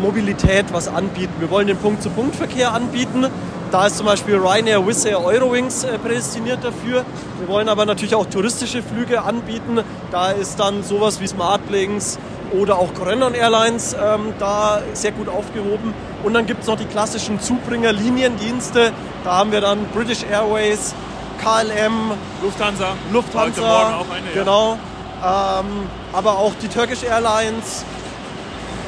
Mobilität 0.00 0.66
was 0.72 0.88
anbieten. 0.88 1.34
Wir 1.38 1.50
wollen 1.50 1.66
den 1.66 1.76
Punkt-zu-Punkt-Verkehr 1.78 2.72
anbieten. 2.72 3.26
Da 3.70 3.86
ist 3.86 3.96
zum 3.96 4.06
Beispiel 4.06 4.36
Ryanair, 4.36 4.86
Wizz 4.86 5.06
Air, 5.06 5.24
Eurowings 5.24 5.84
äh, 5.84 5.98
prädestiniert 5.98 6.62
dafür. 6.62 7.04
Wir 7.38 7.48
wollen 7.48 7.68
aber 7.68 7.86
natürlich 7.86 8.14
auch 8.14 8.26
touristische 8.26 8.82
Flüge 8.82 9.22
anbieten. 9.22 9.80
Da 10.10 10.30
ist 10.30 10.60
dann 10.60 10.82
sowas 10.82 11.20
wie 11.20 11.26
Smartlinks 11.26 12.18
oder 12.52 12.78
auch 12.78 12.92
Corendon 12.92 13.32
Airlines 13.34 13.94
ähm, 13.94 14.34
da 14.38 14.82
sehr 14.92 15.12
gut 15.12 15.28
aufgehoben. 15.28 15.94
Und 16.22 16.34
dann 16.34 16.44
gibt 16.44 16.62
es 16.62 16.66
noch 16.68 16.76
die 16.76 16.84
klassischen 16.84 17.40
Zubringer-Liniendienste. 17.40 18.92
Da 19.24 19.32
haben 19.32 19.52
wir 19.52 19.60
dann 19.62 19.86
British 19.94 20.22
Airways, 20.30 20.94
KLM, 21.42 22.12
Lufthansa. 22.42 22.88
Lufthansa, 23.10 23.46
Heute 23.46 23.60
Morgen 23.62 23.94
auch 23.94 24.14
eine. 24.14 24.26
ja. 24.26 24.34
genau. 24.34 24.78
Ähm, 25.24 25.88
aber 26.12 26.38
auch 26.38 26.52
die 26.60 26.68
Turkish 26.68 27.04
Airlines. 27.04 27.84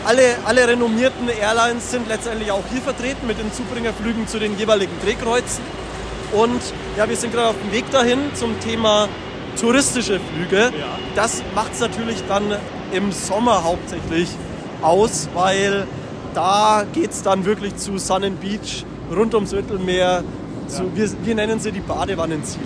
Alle, 0.04 0.36
alle 0.44 0.68
renommierten 0.68 1.28
Airlines 1.28 1.90
sind 1.90 2.06
letztendlich 2.08 2.50
auch 2.52 2.62
hier 2.70 2.82
vertreten 2.82 3.26
mit 3.26 3.38
den 3.38 3.50
Zubringerflügen 3.52 4.28
zu 4.28 4.38
den 4.38 4.58
jeweiligen 4.58 4.92
Drehkreuzen. 5.02 5.64
Und 6.32 6.60
ja, 6.98 7.08
wir 7.08 7.16
sind 7.16 7.32
gerade 7.32 7.48
auf 7.48 7.56
dem 7.62 7.72
Weg 7.72 7.90
dahin 7.90 8.18
zum 8.34 8.60
Thema 8.60 9.08
touristische 9.58 10.20
Flüge. 10.20 10.72
Das 11.14 11.42
macht 11.54 11.72
es 11.72 11.80
natürlich 11.80 12.22
dann 12.28 12.44
im 12.92 13.12
Sommer 13.12 13.64
hauptsächlich 13.64 14.28
aus, 14.82 15.30
weil 15.32 15.86
da 16.34 16.84
geht 16.92 17.12
es 17.12 17.22
dann 17.22 17.46
wirklich 17.46 17.76
zu 17.76 17.96
Sun 17.96 18.24
and 18.24 18.40
Beach, 18.42 18.84
rund 19.10 19.34
ums 19.34 19.52
Mittelmeer. 19.52 20.22
Zu, 20.68 20.94
wir, 20.94 21.08
wir 21.24 21.34
nennen 21.34 21.60
sie 21.60 21.72
die 21.72 21.80
Badewannenziele. 21.80 22.64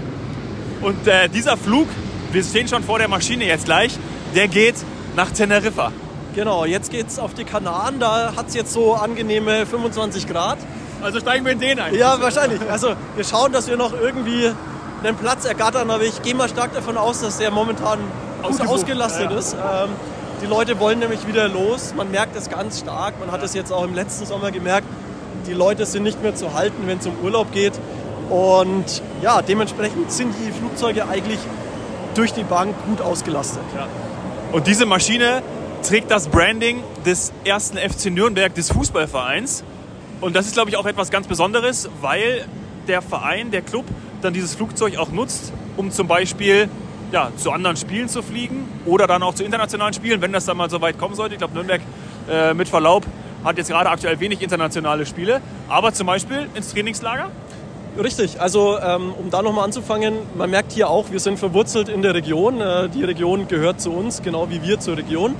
Und 0.80 1.06
äh, 1.06 1.28
dieser 1.28 1.58
Flug, 1.58 1.88
wir 2.32 2.42
stehen 2.42 2.68
schon 2.68 2.84
vor 2.84 2.98
der 2.98 3.08
Maschine 3.08 3.46
jetzt 3.46 3.66
gleich, 3.66 3.98
der 4.34 4.48
geht 4.48 4.76
nach 5.16 5.30
Teneriffa. 5.30 5.92
Genau, 6.34 6.64
jetzt 6.64 6.90
geht's 6.90 7.18
auf 7.18 7.34
die 7.34 7.44
Kanaren. 7.44 8.00
Da 8.00 8.34
hat 8.36 8.48
es 8.48 8.54
jetzt 8.54 8.72
so 8.72 8.94
angenehme 8.94 9.66
25 9.66 10.26
Grad. 10.26 10.58
Also 11.02 11.20
steigen 11.20 11.44
wir 11.44 11.52
in 11.52 11.60
den 11.60 11.78
ein. 11.78 11.94
Ja, 11.94 12.20
wahrscheinlich. 12.20 12.60
Also 12.70 12.94
wir 13.14 13.24
schauen, 13.24 13.52
dass 13.52 13.68
wir 13.68 13.76
noch 13.76 13.92
irgendwie 13.92 14.50
einen 15.02 15.16
Platz 15.16 15.44
ergattern, 15.44 15.90
aber 15.90 16.02
ich 16.02 16.22
gehe 16.22 16.34
mal 16.34 16.48
stark 16.48 16.72
davon 16.74 16.96
aus, 16.96 17.20
dass 17.20 17.38
der 17.38 17.50
momentan 17.50 17.98
gut 18.42 18.66
ausgelastet 18.66 19.26
Ja, 19.26 19.30
ja. 19.32 19.38
ist. 19.38 19.52
Ähm, 19.54 19.90
die 20.42 20.46
Leute 20.46 20.80
wollen 20.80 20.98
nämlich 20.98 21.26
wieder 21.28 21.48
los. 21.48 21.94
Man 21.96 22.10
merkt 22.10 22.34
es 22.36 22.50
ganz 22.50 22.80
stark. 22.80 23.20
Man 23.20 23.30
hat 23.30 23.42
es 23.42 23.54
jetzt 23.54 23.72
auch 23.72 23.84
im 23.84 23.94
letzten 23.94 24.26
Sommer 24.26 24.50
gemerkt. 24.50 24.86
Die 25.46 25.52
Leute 25.52 25.86
sind 25.86 26.02
nicht 26.02 26.22
mehr 26.22 26.34
zu 26.34 26.54
halten, 26.54 26.86
wenn 26.86 26.98
es 26.98 27.06
um 27.06 27.14
Urlaub 27.22 27.52
geht. 27.52 27.74
Und 28.30 29.02
ja, 29.22 29.42
dementsprechend 29.42 30.10
sind 30.10 30.34
die 30.44 30.50
Flugzeuge 30.50 31.06
eigentlich 31.08 31.38
durch 32.14 32.32
die 32.32 32.44
Bank 32.44 32.74
gut 32.86 33.00
ausgelastet. 33.00 33.62
Und 34.52 34.66
diese 34.66 34.86
Maschine 34.86 35.42
trägt 35.84 36.10
das 36.10 36.28
Branding 36.28 36.82
des 37.04 37.30
ersten 37.44 37.76
FC 37.76 38.06
Nürnberg, 38.06 38.54
des 38.54 38.72
Fußballvereins. 38.72 39.64
Und 40.22 40.34
das 40.34 40.46
ist, 40.46 40.54
glaube 40.54 40.70
ich, 40.70 40.78
auch 40.78 40.86
etwas 40.86 41.10
ganz 41.10 41.26
Besonderes, 41.26 41.90
weil 42.00 42.46
der 42.88 43.02
Verein, 43.02 43.50
der 43.50 43.60
Club, 43.60 43.84
dann 44.22 44.32
dieses 44.32 44.54
Flugzeug 44.54 44.96
auch 44.96 45.10
nutzt, 45.10 45.52
um 45.76 45.90
zum 45.90 46.08
Beispiel 46.08 46.70
ja, 47.12 47.30
zu 47.36 47.50
anderen 47.50 47.76
Spielen 47.76 48.08
zu 48.08 48.22
fliegen 48.22 48.66
oder 48.86 49.06
dann 49.06 49.22
auch 49.22 49.34
zu 49.34 49.44
internationalen 49.44 49.92
Spielen, 49.92 50.22
wenn 50.22 50.32
das 50.32 50.46
dann 50.46 50.56
mal 50.56 50.70
so 50.70 50.80
weit 50.80 50.98
kommen 50.98 51.14
sollte. 51.14 51.34
Ich 51.34 51.38
glaube, 51.38 51.52
Nürnberg, 51.52 51.82
äh, 52.30 52.54
mit 52.54 52.68
Verlaub, 52.68 53.04
hat 53.44 53.58
jetzt 53.58 53.68
gerade 53.68 53.90
aktuell 53.90 54.18
wenig 54.20 54.40
internationale 54.40 55.04
Spiele, 55.04 55.42
aber 55.68 55.92
zum 55.92 56.06
Beispiel 56.06 56.48
ins 56.54 56.72
Trainingslager. 56.72 57.30
Richtig, 58.02 58.40
also 58.40 58.78
ähm, 58.78 59.12
um 59.12 59.30
da 59.30 59.42
nochmal 59.42 59.66
anzufangen, 59.66 60.14
man 60.34 60.50
merkt 60.50 60.72
hier 60.72 60.88
auch, 60.88 61.10
wir 61.12 61.20
sind 61.20 61.38
verwurzelt 61.38 61.90
in 61.90 62.00
der 62.00 62.14
Region. 62.14 62.60
Äh, 62.60 62.88
die 62.88 63.04
Region 63.04 63.46
gehört 63.46 63.82
zu 63.82 63.92
uns, 63.92 64.22
genau 64.22 64.48
wie 64.48 64.62
wir 64.62 64.80
zur 64.80 64.96
Region. 64.96 65.36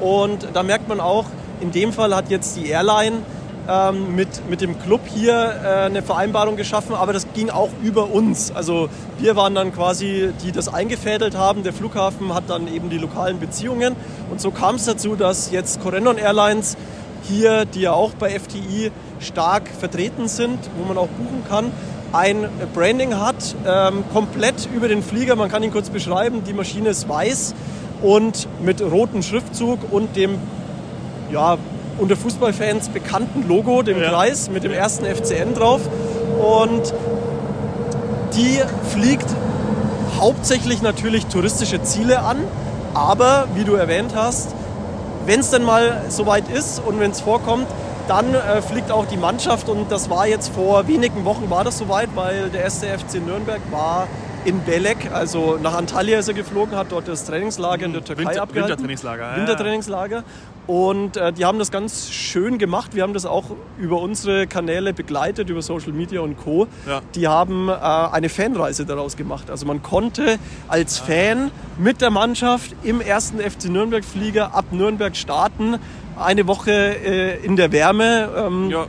Und 0.00 0.48
da 0.52 0.62
merkt 0.62 0.88
man 0.88 1.00
auch, 1.00 1.24
in 1.60 1.72
dem 1.72 1.92
Fall 1.92 2.14
hat 2.14 2.30
jetzt 2.30 2.56
die 2.56 2.68
Airline 2.68 3.22
ähm, 3.68 4.14
mit, 4.14 4.48
mit 4.48 4.60
dem 4.60 4.78
Club 4.78 5.00
hier 5.06 5.32
äh, 5.34 5.68
eine 5.86 6.02
Vereinbarung 6.02 6.56
geschaffen, 6.56 6.94
aber 6.94 7.12
das 7.12 7.26
ging 7.34 7.50
auch 7.50 7.70
über 7.82 8.10
uns. 8.10 8.52
Also 8.54 8.88
wir 9.18 9.36
waren 9.36 9.54
dann 9.54 9.72
quasi, 9.72 10.30
die 10.44 10.52
das 10.52 10.72
eingefädelt 10.72 11.36
haben. 11.36 11.62
Der 11.62 11.72
Flughafen 11.72 12.34
hat 12.34 12.44
dann 12.48 12.72
eben 12.72 12.90
die 12.90 12.98
lokalen 12.98 13.40
Beziehungen. 13.40 13.96
Und 14.30 14.40
so 14.40 14.50
kam 14.50 14.76
es 14.76 14.84
dazu, 14.84 15.16
dass 15.16 15.50
jetzt 15.50 15.80
Corendon 15.82 16.18
Airlines 16.18 16.76
hier, 17.22 17.64
die 17.64 17.80
ja 17.80 17.92
auch 17.92 18.12
bei 18.12 18.38
FTI 18.38 18.92
stark 19.18 19.68
vertreten 19.68 20.28
sind, 20.28 20.58
wo 20.78 20.84
man 20.86 20.98
auch 20.98 21.08
buchen 21.08 21.42
kann, 21.48 21.72
ein 22.12 22.48
Branding 22.72 23.18
hat, 23.18 23.56
ähm, 23.66 24.04
komplett 24.12 24.68
über 24.74 24.88
den 24.88 25.02
Flieger. 25.02 25.34
Man 25.34 25.50
kann 25.50 25.62
ihn 25.62 25.72
kurz 25.72 25.90
beschreiben. 25.90 26.44
Die 26.46 26.52
Maschine 26.52 26.90
ist 26.90 27.08
weiß 27.08 27.54
und 28.02 28.48
mit 28.60 28.80
rotem 28.82 29.22
Schriftzug 29.22 29.78
und 29.90 30.16
dem 30.16 30.38
ja, 31.32 31.58
unter 31.98 32.16
Fußballfans 32.16 32.90
bekannten 32.90 33.48
Logo, 33.48 33.82
dem 33.82 34.00
Ja. 34.00 34.10
Kreis 34.10 34.50
mit 34.50 34.64
dem 34.64 34.72
ersten 34.72 35.04
FCN 35.06 35.54
drauf. 35.54 35.80
Und 36.38 36.92
die 38.34 38.60
fliegt 38.90 39.26
hauptsächlich 40.20 40.82
natürlich 40.82 41.26
touristische 41.26 41.82
Ziele 41.82 42.20
an, 42.20 42.38
aber 42.94 43.48
wie 43.54 43.64
du 43.64 43.74
erwähnt 43.74 44.12
hast, 44.14 44.54
wenn 45.26 45.40
es 45.40 45.50
denn 45.50 45.64
mal 45.64 46.04
soweit 46.08 46.48
ist 46.48 46.80
und 46.84 47.00
wenn 47.00 47.10
es 47.10 47.20
vorkommt, 47.20 47.66
dann 48.08 48.34
äh, 48.34 48.62
fliegt 48.62 48.92
auch 48.92 49.06
die 49.06 49.16
Mannschaft 49.16 49.68
und 49.68 49.90
das 49.90 50.08
war 50.08 50.26
jetzt 50.26 50.54
vor 50.54 50.86
wenigen 50.86 51.24
Wochen 51.24 51.50
war 51.50 51.64
das 51.64 51.78
soweit, 51.78 52.10
weil 52.14 52.50
der 52.50 52.62
erste 52.62 52.86
FC 52.86 53.14
Nürnberg 53.26 53.60
war 53.70 54.06
in 54.46 54.60
Belek, 54.62 55.10
also 55.12 55.58
nach 55.62 55.74
Antalya 55.74 56.18
ist 56.20 56.28
er 56.28 56.34
geflogen, 56.34 56.76
hat 56.76 56.92
dort 56.92 57.08
das 57.08 57.24
Trainingslager 57.24 57.84
in 57.84 57.92
der 57.92 58.04
Türkei 58.04 58.24
Winter- 58.26 58.42
abgehalten. 58.42 58.70
Wintertrainingslager, 58.70 59.30
ja. 59.32 59.36
Wintertrainingslager. 59.36 60.24
Und 60.68 61.16
äh, 61.16 61.32
die 61.32 61.44
haben 61.44 61.58
das 61.58 61.70
ganz 61.70 62.10
schön 62.10 62.58
gemacht. 62.58 62.94
Wir 62.94 63.02
haben 63.02 63.12
das 63.12 63.26
auch 63.26 63.44
über 63.78 64.00
unsere 64.00 64.46
Kanäle 64.46 64.92
begleitet, 64.92 65.48
über 65.50 65.62
Social 65.62 65.92
Media 65.92 66.20
und 66.20 66.36
Co. 66.38 66.66
Ja. 66.86 67.02
Die 67.14 67.28
haben 67.28 67.68
äh, 67.68 67.72
eine 67.72 68.28
Fanreise 68.28 68.84
daraus 68.86 69.16
gemacht. 69.16 69.50
Also 69.50 69.66
man 69.66 69.82
konnte 69.82 70.38
als 70.68 70.98
Fan 70.98 71.50
mit 71.78 72.00
der 72.00 72.10
Mannschaft 72.10 72.74
im 72.82 73.00
ersten 73.00 73.38
FC 73.38 73.66
Nürnberg-Flieger 73.66 74.54
ab 74.54 74.66
Nürnberg 74.72 75.14
starten. 75.16 75.76
Eine 76.18 76.46
Woche 76.46 76.70
äh, 76.72 77.44
in 77.44 77.56
der 77.56 77.70
Wärme. 77.72 78.28
Ähm, 78.36 78.70
Ja, 78.70 78.86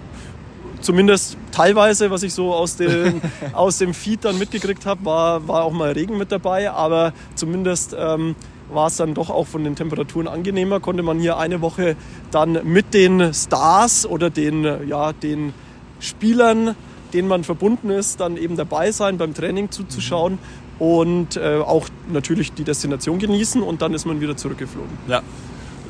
zumindest 0.81 1.37
teilweise, 1.57 2.11
was 2.11 2.23
ich 2.23 2.33
so 2.33 2.53
aus 2.53 2.75
dem, 2.77 3.21
aus 3.53 3.79
dem 3.79 3.93
Feed 3.93 4.25
dann 4.25 4.37
mitgekriegt 4.37 4.85
habe, 4.85 5.05
war, 5.05 5.47
war 5.47 5.63
auch 5.63 5.73
mal 5.73 5.91
Regen 5.91 6.17
mit 6.17 6.31
dabei, 6.31 6.71
aber 6.71 7.13
zumindest 7.35 7.95
ähm, 7.97 8.35
war 8.69 8.87
es 8.87 8.97
dann 8.97 9.13
doch 9.13 9.29
auch 9.29 9.47
von 9.47 9.63
den 9.63 9.75
Temperaturen 9.75 10.27
angenehmer, 10.27 10.79
konnte 10.79 11.01
man 11.01 11.19
hier 11.19 11.37
eine 11.37 11.61
Woche 11.61 11.95
dann 12.31 12.59
mit 12.63 12.93
den 12.93 13.33
Stars 13.33 14.05
oder 14.05 14.29
den, 14.29 14.87
ja, 14.87 15.13
den 15.13 15.53
Spielern, 15.99 16.75
denen 17.13 17.27
man 17.27 17.43
verbunden 17.43 17.89
ist, 17.89 18.19
dann 18.19 18.37
eben 18.37 18.55
dabei 18.55 18.91
sein, 18.91 19.17
beim 19.17 19.33
Training 19.33 19.71
zuzuschauen 19.71 20.37
und 20.77 21.37
äh, 21.37 21.57
auch 21.57 21.87
natürlich 22.11 22.53
die 22.53 22.65
Destination 22.65 23.17
genießen 23.17 23.63
und 23.63 23.81
dann 23.81 23.93
ist 23.93 24.05
man 24.05 24.21
wieder 24.21 24.37
zurückgeflogen. 24.37 24.91
Ja. 25.07 25.21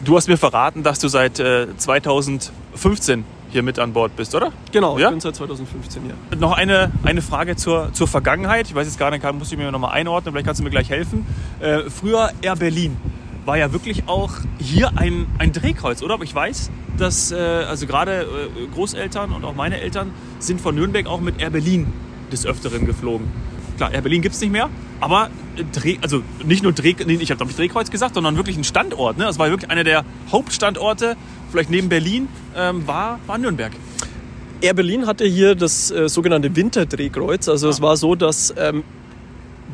Du 0.05 0.15
hast 0.15 0.27
mir 0.29 0.37
verraten, 0.37 0.83
dass 0.83 0.99
du 0.99 1.07
seit 1.07 1.39
äh, 1.39 1.67
2015 1.75 3.25
hier 3.51 3.63
mit 3.63 3.79
an 3.79 3.93
Bord 3.93 4.15
bist, 4.15 4.35
oder? 4.35 4.51
Genau, 4.71 4.97
Ja? 4.97 5.05
ich 5.07 5.11
bin 5.11 5.19
seit 5.19 5.35
2015 5.35 6.01
hier. 6.03 6.37
Noch 6.39 6.53
eine, 6.53 6.91
eine 7.03 7.21
Frage 7.21 7.55
zur, 7.55 7.93
zur 7.93 8.07
Vergangenheit. 8.07 8.67
Ich 8.67 8.75
weiß 8.75 8.85
jetzt 8.87 8.99
gar 8.99 9.11
nicht, 9.11 9.23
muss 9.33 9.51
ich 9.51 9.57
mir 9.57 9.71
noch 9.71 9.79
mal 9.79 9.89
einordnen, 9.91 10.33
vielleicht 10.33 10.45
kannst 10.45 10.59
du 10.59 10.63
mir 10.63 10.69
gleich 10.69 10.89
helfen. 10.89 11.25
Äh, 11.59 11.89
früher 11.89 12.31
Air 12.41 12.55
Berlin. 12.57 12.97
war 13.45 13.57
ja 13.57 13.71
wirklich 13.71 14.03
auch 14.07 14.31
hier 14.59 14.91
ein, 14.97 15.25
ein 15.37 15.53
Drehkreuz, 15.53 16.01
oder? 16.03 16.15
Aber 16.15 16.23
ich 16.25 16.35
weiß, 16.35 16.69
dass 16.97 17.31
äh, 17.31 17.35
also 17.35 17.87
gerade 17.87 18.23
äh, 18.23 18.67
Großeltern 18.73 19.31
und 19.31 19.45
auch 19.45 19.55
meine 19.55 19.79
Eltern 19.79 20.11
sind 20.39 20.59
von 20.59 20.75
Nürnberg 20.75 21.07
auch 21.07 21.21
mit 21.21 21.39
Air 21.39 21.51
Berlin 21.51 21.87
des 22.31 22.45
Öfteren 22.45 22.85
geflogen. 22.85 23.27
Klar, 23.77 23.93
Air 23.93 24.01
Berlin 24.01 24.21
gibt 24.23 24.33
es 24.35 24.41
nicht 24.41 24.51
mehr, 24.51 24.69
aber 24.99 25.29
äh, 25.55 25.63
Dreh, 25.71 25.97
also 26.01 26.23
nicht 26.43 26.63
nur 26.63 26.73
Dreh, 26.73 26.95
nee, 27.05 27.13
ich 27.13 27.29
habe 27.29 27.37
glaube 27.37 27.51
ich 27.51 27.55
Drehkreuz 27.55 27.89
gesagt, 27.91 28.15
sondern 28.15 28.35
wirklich 28.35 28.57
ein 28.57 28.63
Standort. 28.65 29.17
Ne? 29.17 29.23
Das 29.25 29.37
war 29.39 29.49
wirklich 29.49 29.69
einer 29.71 29.83
der 29.85 30.03
Hauptstandorte, 30.31 31.15
vielleicht 31.51 31.69
neben 31.69 31.89
Berlin, 31.89 32.27
ähm, 32.55 32.87
war, 32.87 33.19
war 33.25 33.37
Nürnberg. 33.37 33.71
Air 34.61 34.73
Berlin 34.73 35.05
hatte 35.05 35.25
hier 35.25 35.55
das 35.55 35.91
äh, 35.91 36.09
sogenannte 36.09 36.55
Winterdrehkreuz. 36.55 37.47
Also 37.47 37.69
es 37.69 37.81
war 37.81 37.95
so, 37.95 38.15
dass 38.15 38.53
ähm, 38.57 38.83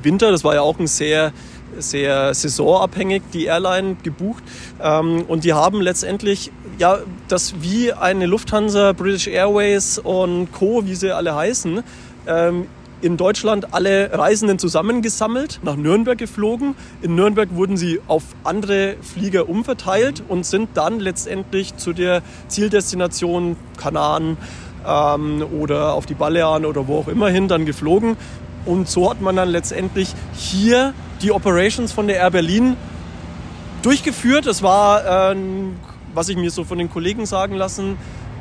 Winter, 0.01 0.31
das 0.31 0.43
war 0.43 0.55
ja 0.55 0.61
auch 0.61 0.79
ein 0.79 0.87
sehr 0.87 1.31
sehr 1.79 2.33
saisonabhängig 2.33 3.23
die 3.33 3.45
Airline 3.45 3.95
gebucht 4.03 4.43
ähm, 4.81 5.23
und 5.27 5.43
die 5.43 5.53
haben 5.53 5.81
letztendlich 5.81 6.51
ja 6.77 6.99
das 7.27 7.55
wie 7.61 7.93
eine 7.93 8.25
Lufthansa, 8.25 8.93
British 8.93 9.27
Airways 9.27 9.97
und 9.97 10.51
Co, 10.51 10.85
wie 10.85 10.95
sie 10.95 11.15
alle 11.15 11.35
heißen, 11.35 11.83
ähm, 12.27 12.67
in 13.03 13.17
Deutschland 13.17 13.73
alle 13.73 14.17
Reisenden 14.17 14.57
zusammengesammelt, 14.57 15.59
nach 15.61 15.75
Nürnberg 15.75 16.17
geflogen. 16.17 16.75
In 17.01 17.15
Nürnberg 17.15 17.53
wurden 17.53 17.75
sie 17.75 17.99
auf 18.07 18.23
andere 18.45 18.95
Flieger 19.01 19.49
umverteilt 19.49 20.23
und 20.29 20.45
sind 20.45 20.69
dann 20.75 21.01
letztendlich 21.01 21.75
zu 21.75 21.91
der 21.91 22.21
Zieldestination 22.47 23.57
Kanaren 23.77 24.37
ähm, 24.87 25.45
oder 25.59 25.93
auf 25.93 26.05
die 26.05 26.13
Balearen 26.13 26.65
oder 26.65 26.87
wo 26.87 26.99
auch 26.99 27.09
immer 27.09 27.27
hin 27.27 27.49
dann 27.49 27.65
geflogen. 27.65 28.15
Und 28.65 28.87
so 28.87 29.09
hat 29.09 29.19
man 29.19 29.35
dann 29.35 29.49
letztendlich 29.49 30.13
hier 30.33 30.93
die 31.21 31.33
Operations 31.33 31.91
von 31.91 32.07
der 32.07 32.15
Air 32.17 32.31
Berlin 32.31 32.77
durchgeführt. 33.81 34.47
Es 34.47 34.63
war, 34.63 35.33
äh, 35.33 35.35
was 36.13 36.29
ich 36.29 36.37
mir 36.37 36.51
so 36.51 36.63
von 36.63 36.77
den 36.77 36.89
Kollegen 36.89 37.25
sagen 37.25 37.55
lassen 37.55 37.97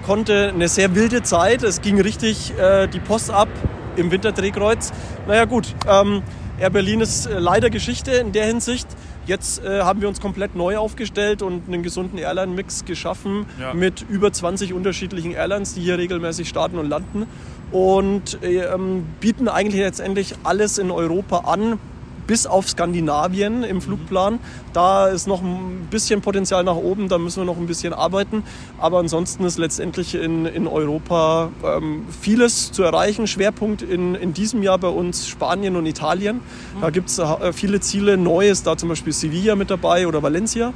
konnte, 0.06 0.52
eine 0.54 0.68
sehr 0.68 0.94
wilde 0.94 1.24
Zeit. 1.24 1.64
Es 1.64 1.80
ging 1.80 2.00
richtig 2.00 2.56
äh, 2.58 2.86
die 2.86 3.00
Post 3.00 3.32
ab 3.32 3.48
im 3.96 4.10
Winterdrehkreuz. 4.10 4.92
Naja 5.26 5.44
gut, 5.44 5.74
ähm, 5.88 6.22
Air 6.58 6.70
Berlin 6.70 7.00
ist 7.00 7.26
äh, 7.26 7.38
leider 7.38 7.70
Geschichte 7.70 8.12
in 8.12 8.32
der 8.32 8.46
Hinsicht. 8.46 8.86
Jetzt 9.26 9.64
äh, 9.64 9.82
haben 9.82 10.00
wir 10.00 10.08
uns 10.08 10.20
komplett 10.20 10.56
neu 10.56 10.76
aufgestellt 10.76 11.42
und 11.42 11.68
einen 11.68 11.82
gesunden 11.82 12.18
Airline-Mix 12.18 12.84
geschaffen 12.84 13.46
ja. 13.60 13.72
mit 13.72 14.04
über 14.08 14.32
20 14.32 14.72
unterschiedlichen 14.72 15.32
Airlines, 15.32 15.74
die 15.74 15.80
hier 15.80 15.98
regelmäßig 15.98 16.48
starten 16.48 16.78
und 16.78 16.88
landen 16.88 17.26
und 17.70 18.42
äh, 18.42 18.64
ähm, 18.64 19.06
bieten 19.20 19.48
eigentlich 19.48 19.80
letztendlich 19.80 20.34
alles 20.44 20.78
in 20.78 20.90
Europa 20.90 21.38
an, 21.50 21.78
bis 22.26 22.46
auf 22.46 22.68
Skandinavien 22.68 23.62
im 23.64 23.80
Flugplan. 23.80 24.38
Da 24.72 25.08
ist 25.08 25.26
noch 25.26 25.42
ein 25.42 25.88
bisschen 25.90 26.20
Potenzial 26.20 26.64
nach 26.64 26.76
oben, 26.76 27.08
da 27.08 27.18
müssen 27.18 27.42
wir 27.42 27.44
noch 27.44 27.58
ein 27.58 27.66
bisschen 27.66 27.92
arbeiten. 27.92 28.44
Aber 28.78 28.98
ansonsten 28.98 29.44
ist 29.44 29.58
letztendlich 29.58 30.14
in, 30.14 30.46
in 30.46 30.66
Europa 30.66 31.50
ähm, 31.64 32.04
vieles 32.20 32.72
zu 32.72 32.82
erreichen. 32.82 33.26
Schwerpunkt 33.26 33.82
in, 33.82 34.14
in 34.14 34.32
diesem 34.34 34.62
Jahr 34.62 34.78
bei 34.78 34.88
uns 34.88 35.28
Spanien 35.28 35.76
und 35.76 35.86
Italien. 35.86 36.40
Da 36.80 36.90
gibt 36.90 37.08
es 37.08 37.18
äh, 37.18 37.52
viele 37.52 37.80
Ziele. 37.80 38.16
Neues, 38.16 38.62
da 38.62 38.76
zum 38.76 38.88
Beispiel 38.88 39.12
Sevilla 39.12 39.56
mit 39.56 39.70
dabei 39.70 40.06
oder 40.06 40.22
Valencia. 40.22 40.72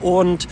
Und 0.00 0.48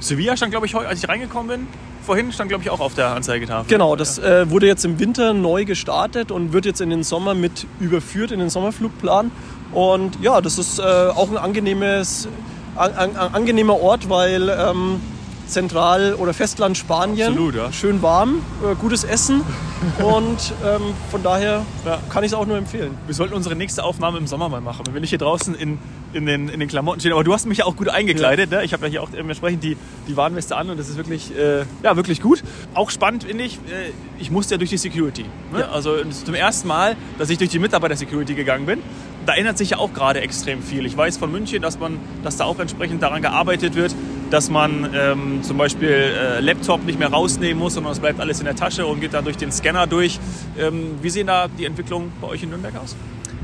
Sevilla 0.00 0.36
stand, 0.36 0.50
glaube 0.50 0.66
ich, 0.66 0.74
heute, 0.74 0.88
als 0.88 1.02
ich 1.02 1.08
reingekommen 1.08 1.48
bin, 1.48 1.66
vorhin 2.04 2.32
stand, 2.32 2.48
glaube 2.48 2.64
ich, 2.64 2.70
auch 2.70 2.80
auf 2.80 2.94
der 2.94 3.08
Anzeigetafel. 3.08 3.68
Genau, 3.68 3.96
das 3.96 4.18
äh, 4.18 4.50
wurde 4.50 4.66
jetzt 4.66 4.84
im 4.84 4.98
Winter 4.98 5.32
neu 5.32 5.64
gestartet 5.64 6.30
und 6.30 6.52
wird 6.52 6.66
jetzt 6.66 6.80
in 6.80 6.90
den 6.90 7.02
Sommer 7.02 7.34
mit 7.34 7.66
überführt, 7.80 8.30
in 8.30 8.40
den 8.40 8.50
Sommerflugplan. 8.50 9.30
Und 9.72 10.18
ja, 10.20 10.40
das 10.40 10.58
ist 10.58 10.78
äh, 10.78 10.82
auch 10.82 11.30
ein 11.30 11.38
angenehmes, 11.38 12.28
an, 12.76 12.92
an, 12.92 13.16
angenehmer 13.16 13.80
Ort, 13.80 14.08
weil 14.10 14.48
ähm, 14.48 15.00
Zentral- 15.46 16.14
oder 16.14 16.34
Festland 16.34 16.76
Spanien. 16.76 17.28
Absolut, 17.28 17.54
ja. 17.54 17.72
Schön 17.72 18.02
warm, 18.02 18.42
äh, 18.62 18.74
gutes 18.74 19.04
Essen 19.04 19.42
und 19.98 20.52
ähm, 20.64 20.94
von 21.10 21.22
daher 21.22 21.64
ja, 21.84 21.98
kann 22.08 22.24
ich 22.24 22.32
es 22.32 22.34
auch 22.34 22.46
nur 22.46 22.56
empfehlen. 22.56 22.96
Wir 23.06 23.14
sollten 23.14 23.34
unsere 23.34 23.54
nächste 23.54 23.84
Aufnahme 23.84 24.18
im 24.18 24.26
Sommer 24.26 24.48
mal 24.48 24.60
machen. 24.60 24.84
Wenn 24.92 25.04
ich 25.04 25.10
hier 25.10 25.18
draußen 25.18 25.54
in, 25.54 25.78
in, 26.12 26.26
den, 26.26 26.48
in 26.48 26.60
den 26.60 26.68
Klamotten 26.68 27.00
stehe. 27.00 27.14
Aber 27.14 27.24
du 27.24 27.32
hast 27.32 27.46
mich 27.46 27.58
ja 27.58 27.64
auch 27.64 27.76
gut 27.76 27.88
eingekleidet. 27.88 28.50
Ja. 28.50 28.58
Ne? 28.58 28.64
Ich 28.64 28.72
habe 28.72 28.86
ja 28.86 28.90
hier 28.90 29.02
auch 29.02 29.10
dementsprechend 29.10 29.62
die, 29.64 29.76
die 30.08 30.16
Warnweste 30.16 30.56
an 30.56 30.70
und 30.70 30.78
das 30.78 30.88
ist 30.88 30.96
wirklich, 30.96 31.36
äh, 31.36 31.64
ja, 31.82 31.96
wirklich 31.96 32.20
gut. 32.20 32.42
Auch 32.74 32.90
spannend 32.90 33.24
finde 33.24 33.44
ich, 33.44 33.54
äh, 33.54 33.92
ich 34.18 34.30
musste 34.30 34.54
ja 34.54 34.58
durch 34.58 34.70
die 34.70 34.78
Security. 34.78 35.24
Ne? 35.52 35.60
Ja. 35.60 35.70
Also 35.70 35.96
zum 36.04 36.34
ersten 36.34 36.68
Mal, 36.68 36.96
dass 37.18 37.30
ich 37.30 37.38
durch 37.38 37.50
die 37.50 37.58
Mitarbeiter-Security 37.58 38.34
gegangen 38.34 38.66
bin 38.66 38.80
da 39.26 39.34
ändert 39.34 39.58
sich 39.58 39.70
ja 39.70 39.78
auch 39.78 39.92
gerade 39.92 40.20
extrem 40.20 40.62
viel. 40.62 40.86
Ich 40.86 40.96
weiß 40.96 41.16
von 41.16 41.30
München, 41.30 41.62
dass, 41.62 41.78
man, 41.78 41.98
dass 42.22 42.36
da 42.36 42.44
auch 42.44 42.58
entsprechend 42.58 43.02
daran 43.02 43.22
gearbeitet 43.22 43.74
wird, 43.74 43.94
dass 44.32 44.48
man 44.48 44.88
ähm, 44.94 45.42
zum 45.42 45.58
Beispiel 45.58 45.90
äh, 45.90 46.40
Laptop 46.40 46.86
nicht 46.86 46.98
mehr 46.98 47.10
rausnehmen 47.10 47.58
muss, 47.58 47.74
sondern 47.74 47.92
es 47.92 48.00
bleibt 48.00 48.18
alles 48.18 48.38
in 48.38 48.46
der 48.46 48.56
Tasche 48.56 48.86
und 48.86 49.00
geht 49.00 49.12
dann 49.12 49.24
durch 49.24 49.36
den 49.36 49.52
Scanner 49.52 49.86
durch. 49.86 50.18
Ähm, 50.58 50.94
wie 51.02 51.10
sehen 51.10 51.26
da 51.26 51.48
die 51.48 51.66
Entwicklungen 51.66 52.10
bei 52.18 52.28
euch 52.28 52.42
in 52.42 52.48
Nürnberg 52.48 52.74
aus? 52.76 52.96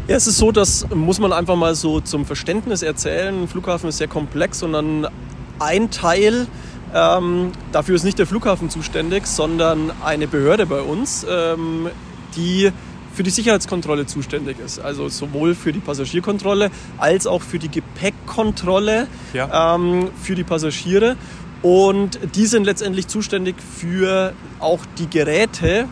Ja, 0.09 0.17
es 0.17 0.27
ist 0.27 0.39
so, 0.39 0.51
das 0.51 0.87
muss 0.95 1.21
man 1.21 1.35
einfach 1.35 1.57
mal 1.57 1.75
so 1.75 2.01
zum 2.01 2.25
Verständnis 2.25 2.81
erzählen. 2.81 3.43
Ein 3.43 3.49
Flughafen 3.49 3.91
ist 3.91 3.99
sehr 3.99 4.09
komplex 4.09 4.63
und 4.63 4.73
dann 4.73 5.07
ein 5.59 5.91
Teil, 5.91 6.47
ähm, 6.95 7.53
dafür 7.71 7.95
ist 7.95 8.05
nicht 8.05 8.19
der 8.19 8.27
Flughafen 8.27 8.71
zuständig, 8.71 9.27
sondern 9.27 9.93
eine 10.03 10.27
Behörde 10.27 10.65
bei 10.65 10.81
uns, 10.81 11.27
ähm, 11.29 11.91
die 12.35 12.73
für 13.19 13.25
die 13.25 13.31
Sicherheitskontrolle 13.31 14.07
zuständig 14.07 14.61
ist. 14.65 14.79
Also 14.79 15.09
sowohl 15.09 15.57
für 15.57 15.73
die 15.73 15.81
Passagierkontrolle 15.81 16.71
als 16.99 17.27
auch 17.27 17.43
für 17.43 17.59
die 17.59 17.69
Gepäckkontrolle 17.69 19.09
ja. 19.35 19.75
ähm, 19.75 20.11
für 20.23 20.37
die 20.37 20.45
Passagiere. 20.45 21.17
Und 21.61 22.21
die 22.37 22.47
sind 22.47 22.63
letztendlich 22.63 23.09
zuständig 23.09 23.57
für 23.61 24.35
auch 24.61 24.79
die 24.99 25.11
Geräte, 25.11 25.89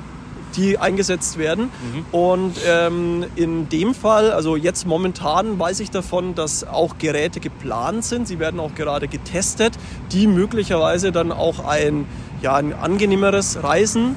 die 0.57 0.79
eingesetzt 0.79 1.37
werden. 1.37 1.65
Mhm. 1.65 2.05
Und 2.13 2.55
ähm, 2.65 3.25
in 3.35 3.69
dem 3.71 3.93
Fall, 3.93 4.31
also 4.31 4.55
jetzt 4.55 4.87
momentan 4.87 5.59
weiß 5.59 5.81
ich 5.81 5.91
davon, 5.91 6.37
dass 6.37 6.63
auch 6.63 6.97
Geräte 6.99 7.41
geplant 7.41 8.05
sind. 8.05 8.29
Sie 8.29 8.39
werden 8.39 8.61
auch 8.61 8.77
gerade 8.77 9.09
getestet, 9.09 9.73
die 10.13 10.29
möglicherweise 10.29 11.11
dann 11.11 11.33
auch 11.33 11.59
ein, 11.67 12.07
ja, 12.41 12.55
ein 12.55 12.73
angenehmeres 12.73 13.65
Reisen 13.65 14.15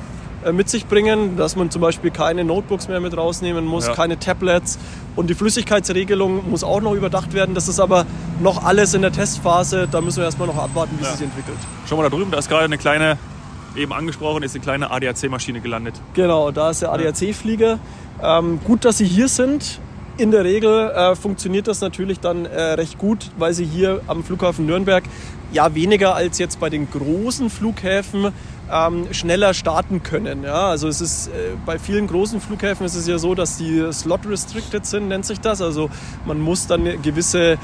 mit 0.52 0.70
sich 0.70 0.86
bringen, 0.86 1.38
dass 1.38 1.56
man 1.56 1.70
zum 1.70 1.82
Beispiel 1.82 2.12
keine 2.12 2.44
Notebooks 2.44 2.88
mehr 2.88 3.00
mit 3.00 3.16
rausnehmen 3.16 3.66
muss, 3.66 3.88
ja. 3.88 3.94
keine 3.94 4.20
Tablets 4.20 4.80
und 5.16 5.30
die 5.30 5.36
Flüssigkeitsregelung 5.36 6.50
muss 6.50 6.64
auch 6.64 6.82
noch 6.82 6.94
überdacht 6.94 7.34
werden. 7.34 7.56
Das 7.56 7.68
ist 7.68 7.80
aber 7.80 8.06
noch 8.42 8.64
alles 8.64 8.94
in 8.94 9.02
der 9.02 9.12
Testphase, 9.12 9.88
da 9.90 10.02
müssen 10.02 10.18
wir 10.18 10.26
erstmal 10.26 10.48
noch 10.48 10.58
abwarten, 10.58 10.98
wie 11.00 11.04
ja. 11.04 11.12
sich 11.12 11.22
entwickelt. 11.22 11.58
Schau 11.88 11.98
mal 11.98 12.04
da 12.04 12.10
drüben, 12.10 12.32
da 12.32 12.38
ist 12.38 12.50
gerade 12.50 12.66
eine 12.66 12.78
kleine, 12.78 13.18
eben 13.76 13.94
angesprochen, 13.94 14.44
ist 14.44 14.56
eine 14.56 14.64
kleine 14.64 14.92
ADAC-Maschine 14.92 15.62
gelandet. 15.62 15.96
Genau, 16.14 16.52
da 16.52 16.70
ist 16.70 16.82
der 16.82 16.92
ADAC-Flieger. 16.94 17.80
Ähm, 18.22 18.60
gut, 18.64 18.86
dass 18.86 18.98
Sie 18.98 19.06
hier 19.06 19.28
sind. 19.28 19.80
In 20.18 20.32
der 20.32 20.44
Regel 20.44 20.90
äh, 20.90 21.16
funktioniert 21.16 21.68
das 21.70 21.80
natürlich 21.80 22.20
dann 22.20 22.46
äh, 22.46 22.62
recht 22.74 22.98
gut, 22.98 23.32
weil 23.38 23.54
Sie 23.54 23.64
hier 23.64 24.02
am 24.08 24.24
Flughafen 24.26 24.66
Nürnberg 24.66 25.04
ja 25.54 25.74
weniger 25.76 26.14
als 26.14 26.40
jetzt 26.40 26.60
bei 26.60 26.70
den 26.70 26.90
großen 26.92 27.50
Flughäfen 27.50 28.34
ähm, 28.72 29.14
schneller 29.14 29.54
starten 29.54 30.04
können. 30.04 30.44
Ja? 30.44 30.68
Also 30.68 30.88
es 30.88 31.02
ist 31.02 31.28
äh, 31.28 31.56
bei 31.66 31.80
vielen 31.80 32.08
großen 32.08 32.42
Flughäfen 32.42 32.86
ist 32.86 32.96
es 32.96 33.08
ja 33.08 33.18
so, 33.18 33.36
dass 33.36 33.58
die 33.58 33.92
Slot 33.92 34.26
restricted 34.28 34.86
sind, 34.86 35.08
nennt 35.08 35.26
sich 35.26 35.40
das. 35.40 35.62
Also 35.62 35.90
man 36.26 36.40
muss 36.40 36.68
dann 36.68 37.02
gewisse 37.02 37.58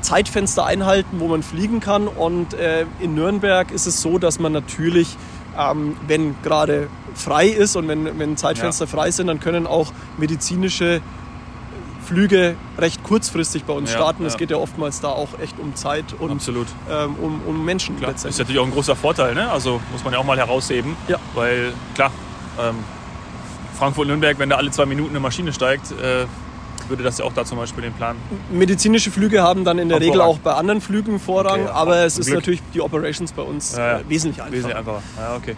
Zeitfenster 0.00 0.64
einhalten, 0.64 1.20
wo 1.20 1.28
man 1.28 1.42
fliegen 1.42 1.80
kann. 1.80 2.08
Und 2.08 2.54
äh, 2.54 2.86
in 3.00 3.14
Nürnberg 3.14 3.70
ist 3.70 3.86
es 3.86 4.00
so, 4.00 4.18
dass 4.18 4.38
man 4.38 4.52
natürlich, 4.52 5.16
ähm, 5.58 5.96
wenn 6.06 6.34
gerade 6.42 6.88
frei 7.14 7.48
ist 7.48 7.76
und 7.76 7.88
wenn, 7.88 8.18
wenn 8.18 8.36
Zeitfenster 8.36 8.84
ja. 8.84 8.90
frei 8.90 9.10
sind, 9.10 9.26
dann 9.26 9.40
können 9.40 9.66
auch 9.66 9.92
medizinische 10.18 11.00
Flüge 12.08 12.56
recht 12.78 13.02
kurzfristig 13.02 13.64
bei 13.64 13.74
uns 13.74 13.90
ja, 13.90 13.98
starten. 13.98 14.24
Es 14.24 14.38
geht 14.38 14.50
ja 14.50 14.56
oftmals 14.56 15.02
da 15.02 15.08
auch 15.08 15.38
echt 15.40 15.58
um 15.58 15.74
Zeit 15.74 16.14
und 16.18 16.40
ähm, 16.48 17.16
um, 17.20 17.42
um, 17.46 17.64
Menschen. 17.66 17.98
Klar, 17.98 18.12
das 18.12 18.24
ist 18.24 18.38
natürlich 18.38 18.58
auch 18.58 18.64
ein 18.64 18.72
großer 18.72 18.96
Vorteil, 18.96 19.34
ne? 19.34 19.50
also 19.50 19.78
muss 19.92 20.02
man 20.04 20.14
ja 20.14 20.18
auch 20.18 20.24
mal 20.24 20.38
herausheben. 20.38 20.96
Ja. 21.06 21.18
Weil 21.34 21.74
klar, 21.94 22.10
ähm, 22.58 22.76
Frankfurt-Nürnberg, 23.78 24.38
wenn 24.38 24.48
da 24.48 24.56
alle 24.56 24.70
zwei 24.70 24.86
Minuten 24.86 25.10
eine 25.10 25.20
Maschine 25.20 25.52
steigt, 25.52 25.92
äh, 25.92 26.24
würde 26.88 27.02
das 27.02 27.18
ja 27.18 27.26
auch 27.26 27.34
da 27.34 27.44
zum 27.44 27.58
Beispiel 27.58 27.82
den 27.82 27.92
Plan. 27.92 28.16
Medizinische 28.50 29.10
Flüge 29.10 29.42
haben 29.42 29.64
dann 29.64 29.78
in 29.78 29.90
der 29.90 30.00
Regel 30.00 30.22
auch 30.22 30.38
bei 30.38 30.54
anderen 30.54 30.80
Flügen 30.80 31.20
Vorrang, 31.20 31.64
okay, 31.64 31.70
aber 31.74 32.06
es 32.06 32.16
ist 32.18 32.26
Glück. 32.26 32.38
natürlich 32.38 32.62
die 32.72 32.80
Operations 32.80 33.32
bei 33.32 33.42
uns 33.42 33.76
ja, 33.76 33.98
äh, 33.98 34.08
wesentlich 34.08 34.40
einfacher. 34.40 34.56
Wesentlich 34.56 34.76
einfacher. 34.76 35.02
Ja, 35.18 35.36
okay. 35.36 35.56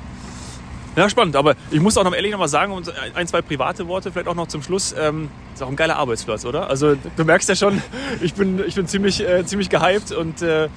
Ja, 0.97 1.09
spannend. 1.09 1.37
Aber 1.37 1.55
ich 1.71 1.81
muss 1.81 1.97
auch 1.97 2.05
noch 2.05 2.15
ehrlich 2.15 2.33
noch 2.33 2.39
mal 2.39 2.49
sagen, 2.49 2.73
ein, 3.15 3.27
zwei 3.27 3.43
private 3.43 3.87
Worte 3.87 4.11
vielleicht 4.11 4.29
auch 4.29 4.35
noch 4.35 4.49
zum 4.49 4.63
Schluss. 4.63 4.95
Ähm, 4.99 5.29
ist 5.55 5.63
auch 5.63 5.69
ein 5.69 5.77
geiler 5.77 5.97
Arbeitsplatz, 5.97 6.45
oder? 6.45 6.69
Also 6.69 6.97
du 7.17 7.25
merkst 7.25 7.49
ja 7.49 7.55
schon, 7.55 7.83
ich 8.21 8.35
bin, 8.35 8.63
ich 8.67 8.75
bin 8.75 8.87
ziemlich, 8.87 9.27
äh, 9.27 9.45
ziemlich 9.45 9.71
gehypt 9.71 10.13
und 10.13 10.43
äh, 10.43 10.69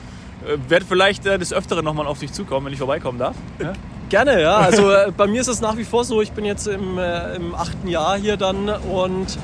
werde 0.68 0.86
vielleicht 0.86 1.26
äh, 1.26 1.40
des 1.40 1.54
Öfteren 1.54 1.86
nochmal 1.86 2.06
auf 2.08 2.20
dich 2.20 2.32
zukommen, 2.32 2.66
wenn 2.66 2.74
ich 2.74 2.80
vorbeikommen 2.80 3.18
darf. 3.18 3.36
Ja? 3.60 3.74
Gerne, 4.10 4.42
ja. 4.42 4.58
Also 4.58 4.92
äh, 4.92 5.12
bei 5.16 5.26
mir 5.28 5.42
ist 5.42 5.48
es 5.48 5.62
nach 5.62 5.78
wie 5.78 5.86
vor 5.86 6.04
so, 6.04 6.22
ich 6.22 6.32
bin 6.34 6.46
jetzt 6.46 6.68
im, 6.68 6.98
äh, 6.98 7.36
im 7.36 7.56
achten 7.56 7.88
Jahr 7.88 8.18
hier 8.18 8.38
dann 8.38 8.70
und 8.70 9.38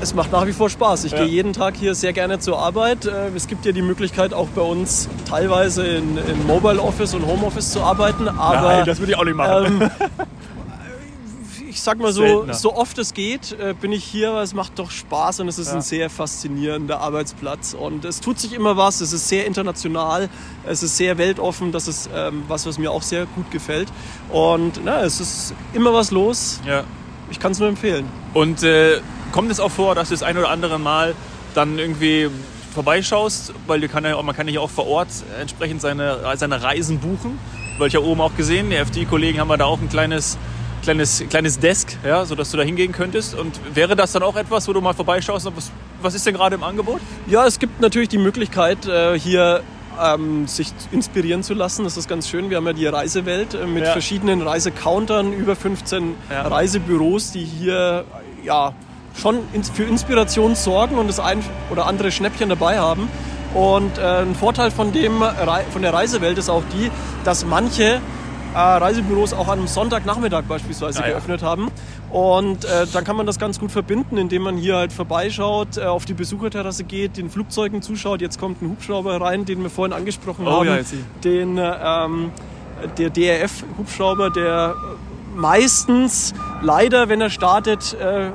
Es 0.00 0.12
macht 0.14 0.32
nach 0.32 0.46
wie 0.46 0.52
vor 0.52 0.68
Spaß. 0.68 1.04
Ich 1.04 1.12
Ja. 1.12 1.18
gehe 1.18 1.28
jeden 1.28 1.52
Tag 1.52 1.76
hier 1.76 1.94
sehr 1.94 2.12
gerne 2.12 2.38
zur 2.38 2.58
Arbeit. 2.58 3.06
Äh, 3.06 3.28
Es 3.34 3.46
gibt 3.46 3.64
ja 3.64 3.72
die 3.72 3.82
Möglichkeit, 3.82 4.34
auch 4.34 4.48
bei 4.48 4.60
uns 4.62 5.08
teilweise 5.28 5.86
in, 5.86 6.18
in 6.18 6.46
Mobile 6.46 6.80
Office 6.80 7.14
und 7.14 7.26
Home 7.26 7.46
Office 7.46 7.70
zu 7.70 7.80
arbeiten. 7.80 8.28
Aber 8.28 8.68
Nein, 8.68 8.84
das 8.86 8.98
würde 8.98 9.12
ich 9.12 9.18
auch 9.18 9.24
nicht 9.24 9.36
machen. 9.36 9.80
ähm, 9.82 9.90
ich 11.70 11.80
sag 11.80 11.98
mal 11.98 12.12
so, 12.12 12.22
Seltener. 12.22 12.54
so 12.54 12.74
oft 12.74 12.98
es 12.98 13.14
geht, 13.14 13.52
äh, 13.58 13.74
bin 13.80 13.92
ich 13.92 14.04
hier, 14.04 14.34
weil 14.34 14.44
es 14.44 14.52
macht 14.52 14.78
doch 14.78 14.90
Spaß 14.90 15.40
und 15.40 15.48
es 15.48 15.58
ist 15.58 15.68
Ja. 15.68 15.74
ein 15.76 15.80
sehr 15.82 16.10
faszinierender 16.10 17.00
Arbeitsplatz. 17.00 17.74
Und 17.74 18.04
es 18.04 18.20
tut 18.20 18.38
sich 18.38 18.52
immer 18.52 18.76
was, 18.76 19.00
es 19.00 19.12
ist 19.12 19.28
sehr 19.28 19.46
international, 19.46 20.28
es 20.66 20.82
ist 20.82 20.96
sehr 20.98 21.16
weltoffen, 21.18 21.72
das 21.72 21.88
ist 21.88 22.10
ähm, 22.14 22.42
was, 22.48 22.66
was 22.66 22.78
mir 22.78 22.90
auch 22.90 23.02
sehr 23.02 23.26
gut 23.26 23.50
gefällt. 23.50 23.88
Und 24.30 24.80
na, 24.84 25.00
es 25.02 25.18
ist 25.20 25.54
immer 25.72 25.94
was 25.94 26.10
los. 26.10 26.60
ja. 26.66 26.84
Ich 27.30 27.40
kann 27.40 27.52
es 27.52 27.58
nur 27.58 27.68
empfehlen. 27.68 28.06
Und 28.32 28.62
äh, 28.62 29.00
kommt 29.32 29.50
es 29.50 29.60
auch 29.60 29.70
vor, 29.70 29.94
dass 29.94 30.08
du 30.08 30.14
das 30.14 30.22
ein 30.22 30.36
oder 30.38 30.50
andere 30.50 30.78
Mal 30.78 31.14
dann 31.54 31.78
irgendwie 31.78 32.30
vorbeischaust, 32.74 33.54
weil 33.66 33.80
du 33.80 33.88
kann 33.88 34.04
ja, 34.04 34.20
man 34.20 34.34
kann 34.34 34.46
ja 34.48 34.52
hier 34.52 34.62
auch 34.62 34.70
vor 34.70 34.86
Ort 34.86 35.08
entsprechend 35.40 35.80
seine, 35.80 36.18
seine 36.36 36.62
Reisen 36.62 36.98
buchen. 36.98 37.38
Weil 37.78 37.88
ich 37.88 37.94
ja 37.94 38.00
oben 38.00 38.20
auch 38.20 38.36
gesehen, 38.36 38.70
die 38.70 38.76
FD-Kollegen 38.76 39.40
haben 39.40 39.48
da 39.58 39.64
auch 39.64 39.80
ein 39.80 39.88
kleines, 39.88 40.38
kleines, 40.82 41.24
kleines 41.28 41.58
Desk, 41.58 41.96
ja, 42.04 42.24
sodass 42.24 42.50
du 42.50 42.56
da 42.56 42.62
hingehen 42.62 42.92
könntest. 42.92 43.34
Und 43.34 43.58
wäre 43.74 43.96
das 43.96 44.12
dann 44.12 44.22
auch 44.22 44.36
etwas, 44.36 44.68
wo 44.68 44.72
du 44.72 44.80
mal 44.80 44.94
vorbeischaust, 44.94 45.46
was, 45.46 45.72
was 46.00 46.14
ist 46.14 46.26
denn 46.26 46.34
gerade 46.34 46.54
im 46.54 46.62
Angebot? 46.62 47.00
Ja, 47.26 47.46
es 47.46 47.58
gibt 47.58 47.80
natürlich 47.80 48.10
die 48.10 48.18
Möglichkeit, 48.18 48.86
äh, 48.86 49.18
hier 49.18 49.62
ähm, 50.02 50.46
sich 50.46 50.72
inspirieren 50.92 51.42
zu 51.42 51.54
lassen. 51.54 51.84
Das 51.84 51.96
ist 51.96 52.08
ganz 52.08 52.28
schön. 52.28 52.50
Wir 52.50 52.56
haben 52.58 52.66
ja 52.66 52.72
die 52.72 52.86
Reisewelt 52.86 53.54
äh, 53.54 53.66
mit 53.66 53.84
Ja. 53.84 53.92
verschiedenen 53.92 54.42
Reisecountern, 54.42 55.32
über 55.32 55.56
15 55.56 56.14
Ja. 56.30 56.42
Reisebüros, 56.48 57.32
die 57.32 57.44
hier 57.44 58.04
ja, 58.44 58.72
schon 59.16 59.38
ins- 59.52 59.70
für 59.70 59.84
Inspiration 59.84 60.54
sorgen 60.54 60.96
und 60.96 61.08
das 61.08 61.20
ein 61.20 61.40
oder 61.70 61.86
andere 61.86 62.10
Schnäppchen 62.10 62.48
dabei 62.48 62.78
haben. 62.78 63.08
Und 63.54 63.98
äh, 63.98 64.02
ein 64.22 64.34
Vorteil 64.34 64.70
von, 64.72 64.92
dem, 64.92 65.22
von 65.70 65.82
der 65.82 65.92
Reisewelt 65.94 66.38
ist 66.38 66.48
auch 66.50 66.62
die, 66.72 66.90
dass 67.24 67.44
manche 67.44 68.00
äh, 68.54 68.58
Reisebüros 68.58 69.32
auch 69.32 69.46
am 69.48 69.66
Sonntagnachmittag 69.68 70.42
beispielsweise 70.48 71.00
Ah, 71.02 71.06
ja. 71.06 71.12
geöffnet 71.12 71.42
haben. 71.42 71.70
Und 72.14 72.64
äh, 72.64 72.86
dann 72.92 73.02
kann 73.02 73.16
man 73.16 73.26
das 73.26 73.40
ganz 73.40 73.58
gut 73.58 73.72
verbinden, 73.72 74.18
indem 74.18 74.42
man 74.42 74.56
hier 74.56 74.76
halt 74.76 74.92
vorbeischaut, 74.92 75.78
äh, 75.78 75.82
auf 75.82 76.04
die 76.04 76.14
Besucherterrasse 76.14 76.84
geht, 76.84 77.16
den 77.16 77.28
Flugzeugen 77.28 77.82
zuschaut. 77.82 78.20
Jetzt 78.20 78.38
kommt 78.38 78.62
ein 78.62 78.70
Hubschrauber 78.70 79.20
rein, 79.20 79.44
den 79.44 79.60
wir 79.64 79.68
vorhin 79.68 79.92
angesprochen 79.92 80.46
Oh 80.46 80.52
haben. 80.60 80.66
ja, 80.68 80.76
den, 81.24 81.58
äh, 81.58 81.74
ähm, 81.84 82.30
der 82.98 83.10
DRF-Hubschrauber, 83.10 84.30
der 84.30 84.76
meistens 85.34 86.34
leider, 86.62 87.08
wenn 87.08 87.20
er 87.20 87.30
startet, 87.30 87.94
äh, 88.00 88.30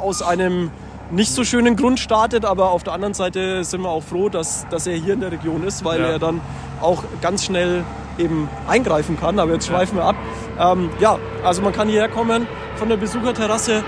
aus 0.00 0.22
einem 0.22 0.70
nicht 1.10 1.32
so 1.32 1.42
schönen 1.42 1.74
Grund 1.74 1.98
startet, 1.98 2.44
aber 2.44 2.70
auf 2.70 2.84
der 2.84 2.92
anderen 2.92 3.14
Seite 3.14 3.64
sind 3.64 3.80
wir 3.80 3.88
auch 3.90 4.02
froh, 4.04 4.28
dass, 4.28 4.64
dass 4.70 4.86
er 4.86 4.94
hier 4.94 5.14
in 5.14 5.20
der 5.20 5.32
Region 5.32 5.64
ist, 5.64 5.84
weil 5.84 6.00
Ja. 6.00 6.06
er 6.06 6.18
dann 6.20 6.40
auch 6.80 7.02
ganz 7.20 7.44
schnell 7.46 7.82
eben 8.18 8.48
eingreifen 8.68 9.18
kann. 9.18 9.40
Aber 9.40 9.52
jetzt 9.52 9.66
schweifen 9.66 9.98
wir 9.98 10.04
ab. 10.04 10.16
Ähm, 10.60 10.88
ja, 11.00 11.18
also 11.44 11.62
man 11.62 11.72
kann 11.72 11.88
hierher 11.88 12.08
kommen, 12.08 12.46
von 12.76 12.88
der 12.88 12.96
Besucherterrasse 12.96 13.82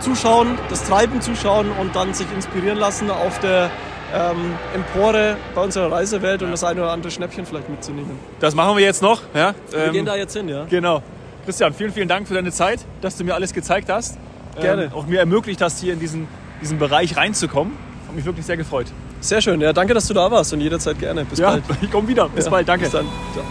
zuschauen, 0.00 0.58
das 0.70 0.84
Treiben 0.84 1.20
zuschauen 1.20 1.70
und 1.80 1.94
dann 1.96 2.14
sich 2.14 2.26
inspirieren 2.34 2.78
lassen 2.78 3.10
auf 3.10 3.38
der 3.40 3.70
ähm, 4.14 4.54
Empore 4.74 5.36
bei 5.54 5.62
unserer 5.62 5.90
Reisewelt 5.92 6.42
und 6.42 6.50
das 6.50 6.64
eine 6.64 6.80
oder 6.82 6.92
andere 6.92 7.10
Schnäppchen 7.10 7.44
vielleicht 7.44 7.68
mitzunehmen. 7.68 8.12
Das 8.40 8.54
machen 8.54 8.76
wir 8.76 8.84
jetzt 8.84 9.02
noch. 9.02 9.20
Ja? 9.34 9.54
Wir 9.70 9.86
Ähm, 9.86 9.92
gehen 9.92 10.06
da 10.06 10.16
jetzt 10.16 10.34
hin, 10.36 10.48
ja? 10.48 10.64
Genau. 10.70 11.02
Christian, 11.44 11.72
vielen, 11.74 11.92
vielen 11.92 12.08
Dank 12.08 12.28
für 12.28 12.34
deine 12.34 12.52
Zeit, 12.52 12.80
dass 13.00 13.16
du 13.16 13.24
mir 13.24 13.34
alles 13.34 13.52
gezeigt 13.52 13.88
hast. 13.90 14.18
Gerne. 14.60 14.84
Ähm, 14.84 14.92
auch 14.94 15.06
mir 15.06 15.18
ermöglicht 15.20 15.60
hast, 15.60 15.80
hier 15.80 15.92
in 15.94 16.00
diesen, 16.00 16.26
diesen 16.62 16.78
Bereich 16.78 17.16
reinzukommen. 17.16 17.72
Hat 18.06 18.14
mich 18.14 18.24
wirklich 18.24 18.46
sehr 18.46 18.56
gefreut. 18.56 18.86
Sehr 19.20 19.40
schön. 19.40 19.60
Ja, 19.60 19.72
danke, 19.72 19.94
dass 19.94 20.06
du 20.06 20.14
da 20.14 20.30
warst 20.30 20.52
und 20.52 20.60
jederzeit 20.60 20.98
gerne. 20.98 21.24
Bis 21.24 21.38
Ja, 21.38 21.50
bald. 21.50 21.64
ich 21.82 21.90
komme 21.90 22.06
wieder. 22.08 22.28
Bis 22.28 22.44
Ja, 22.46 22.50
bald. 22.50 22.68
Danke. 22.68 22.84
Bis 22.84 22.92
dann. 22.92 23.06
Ciao. 23.34 23.44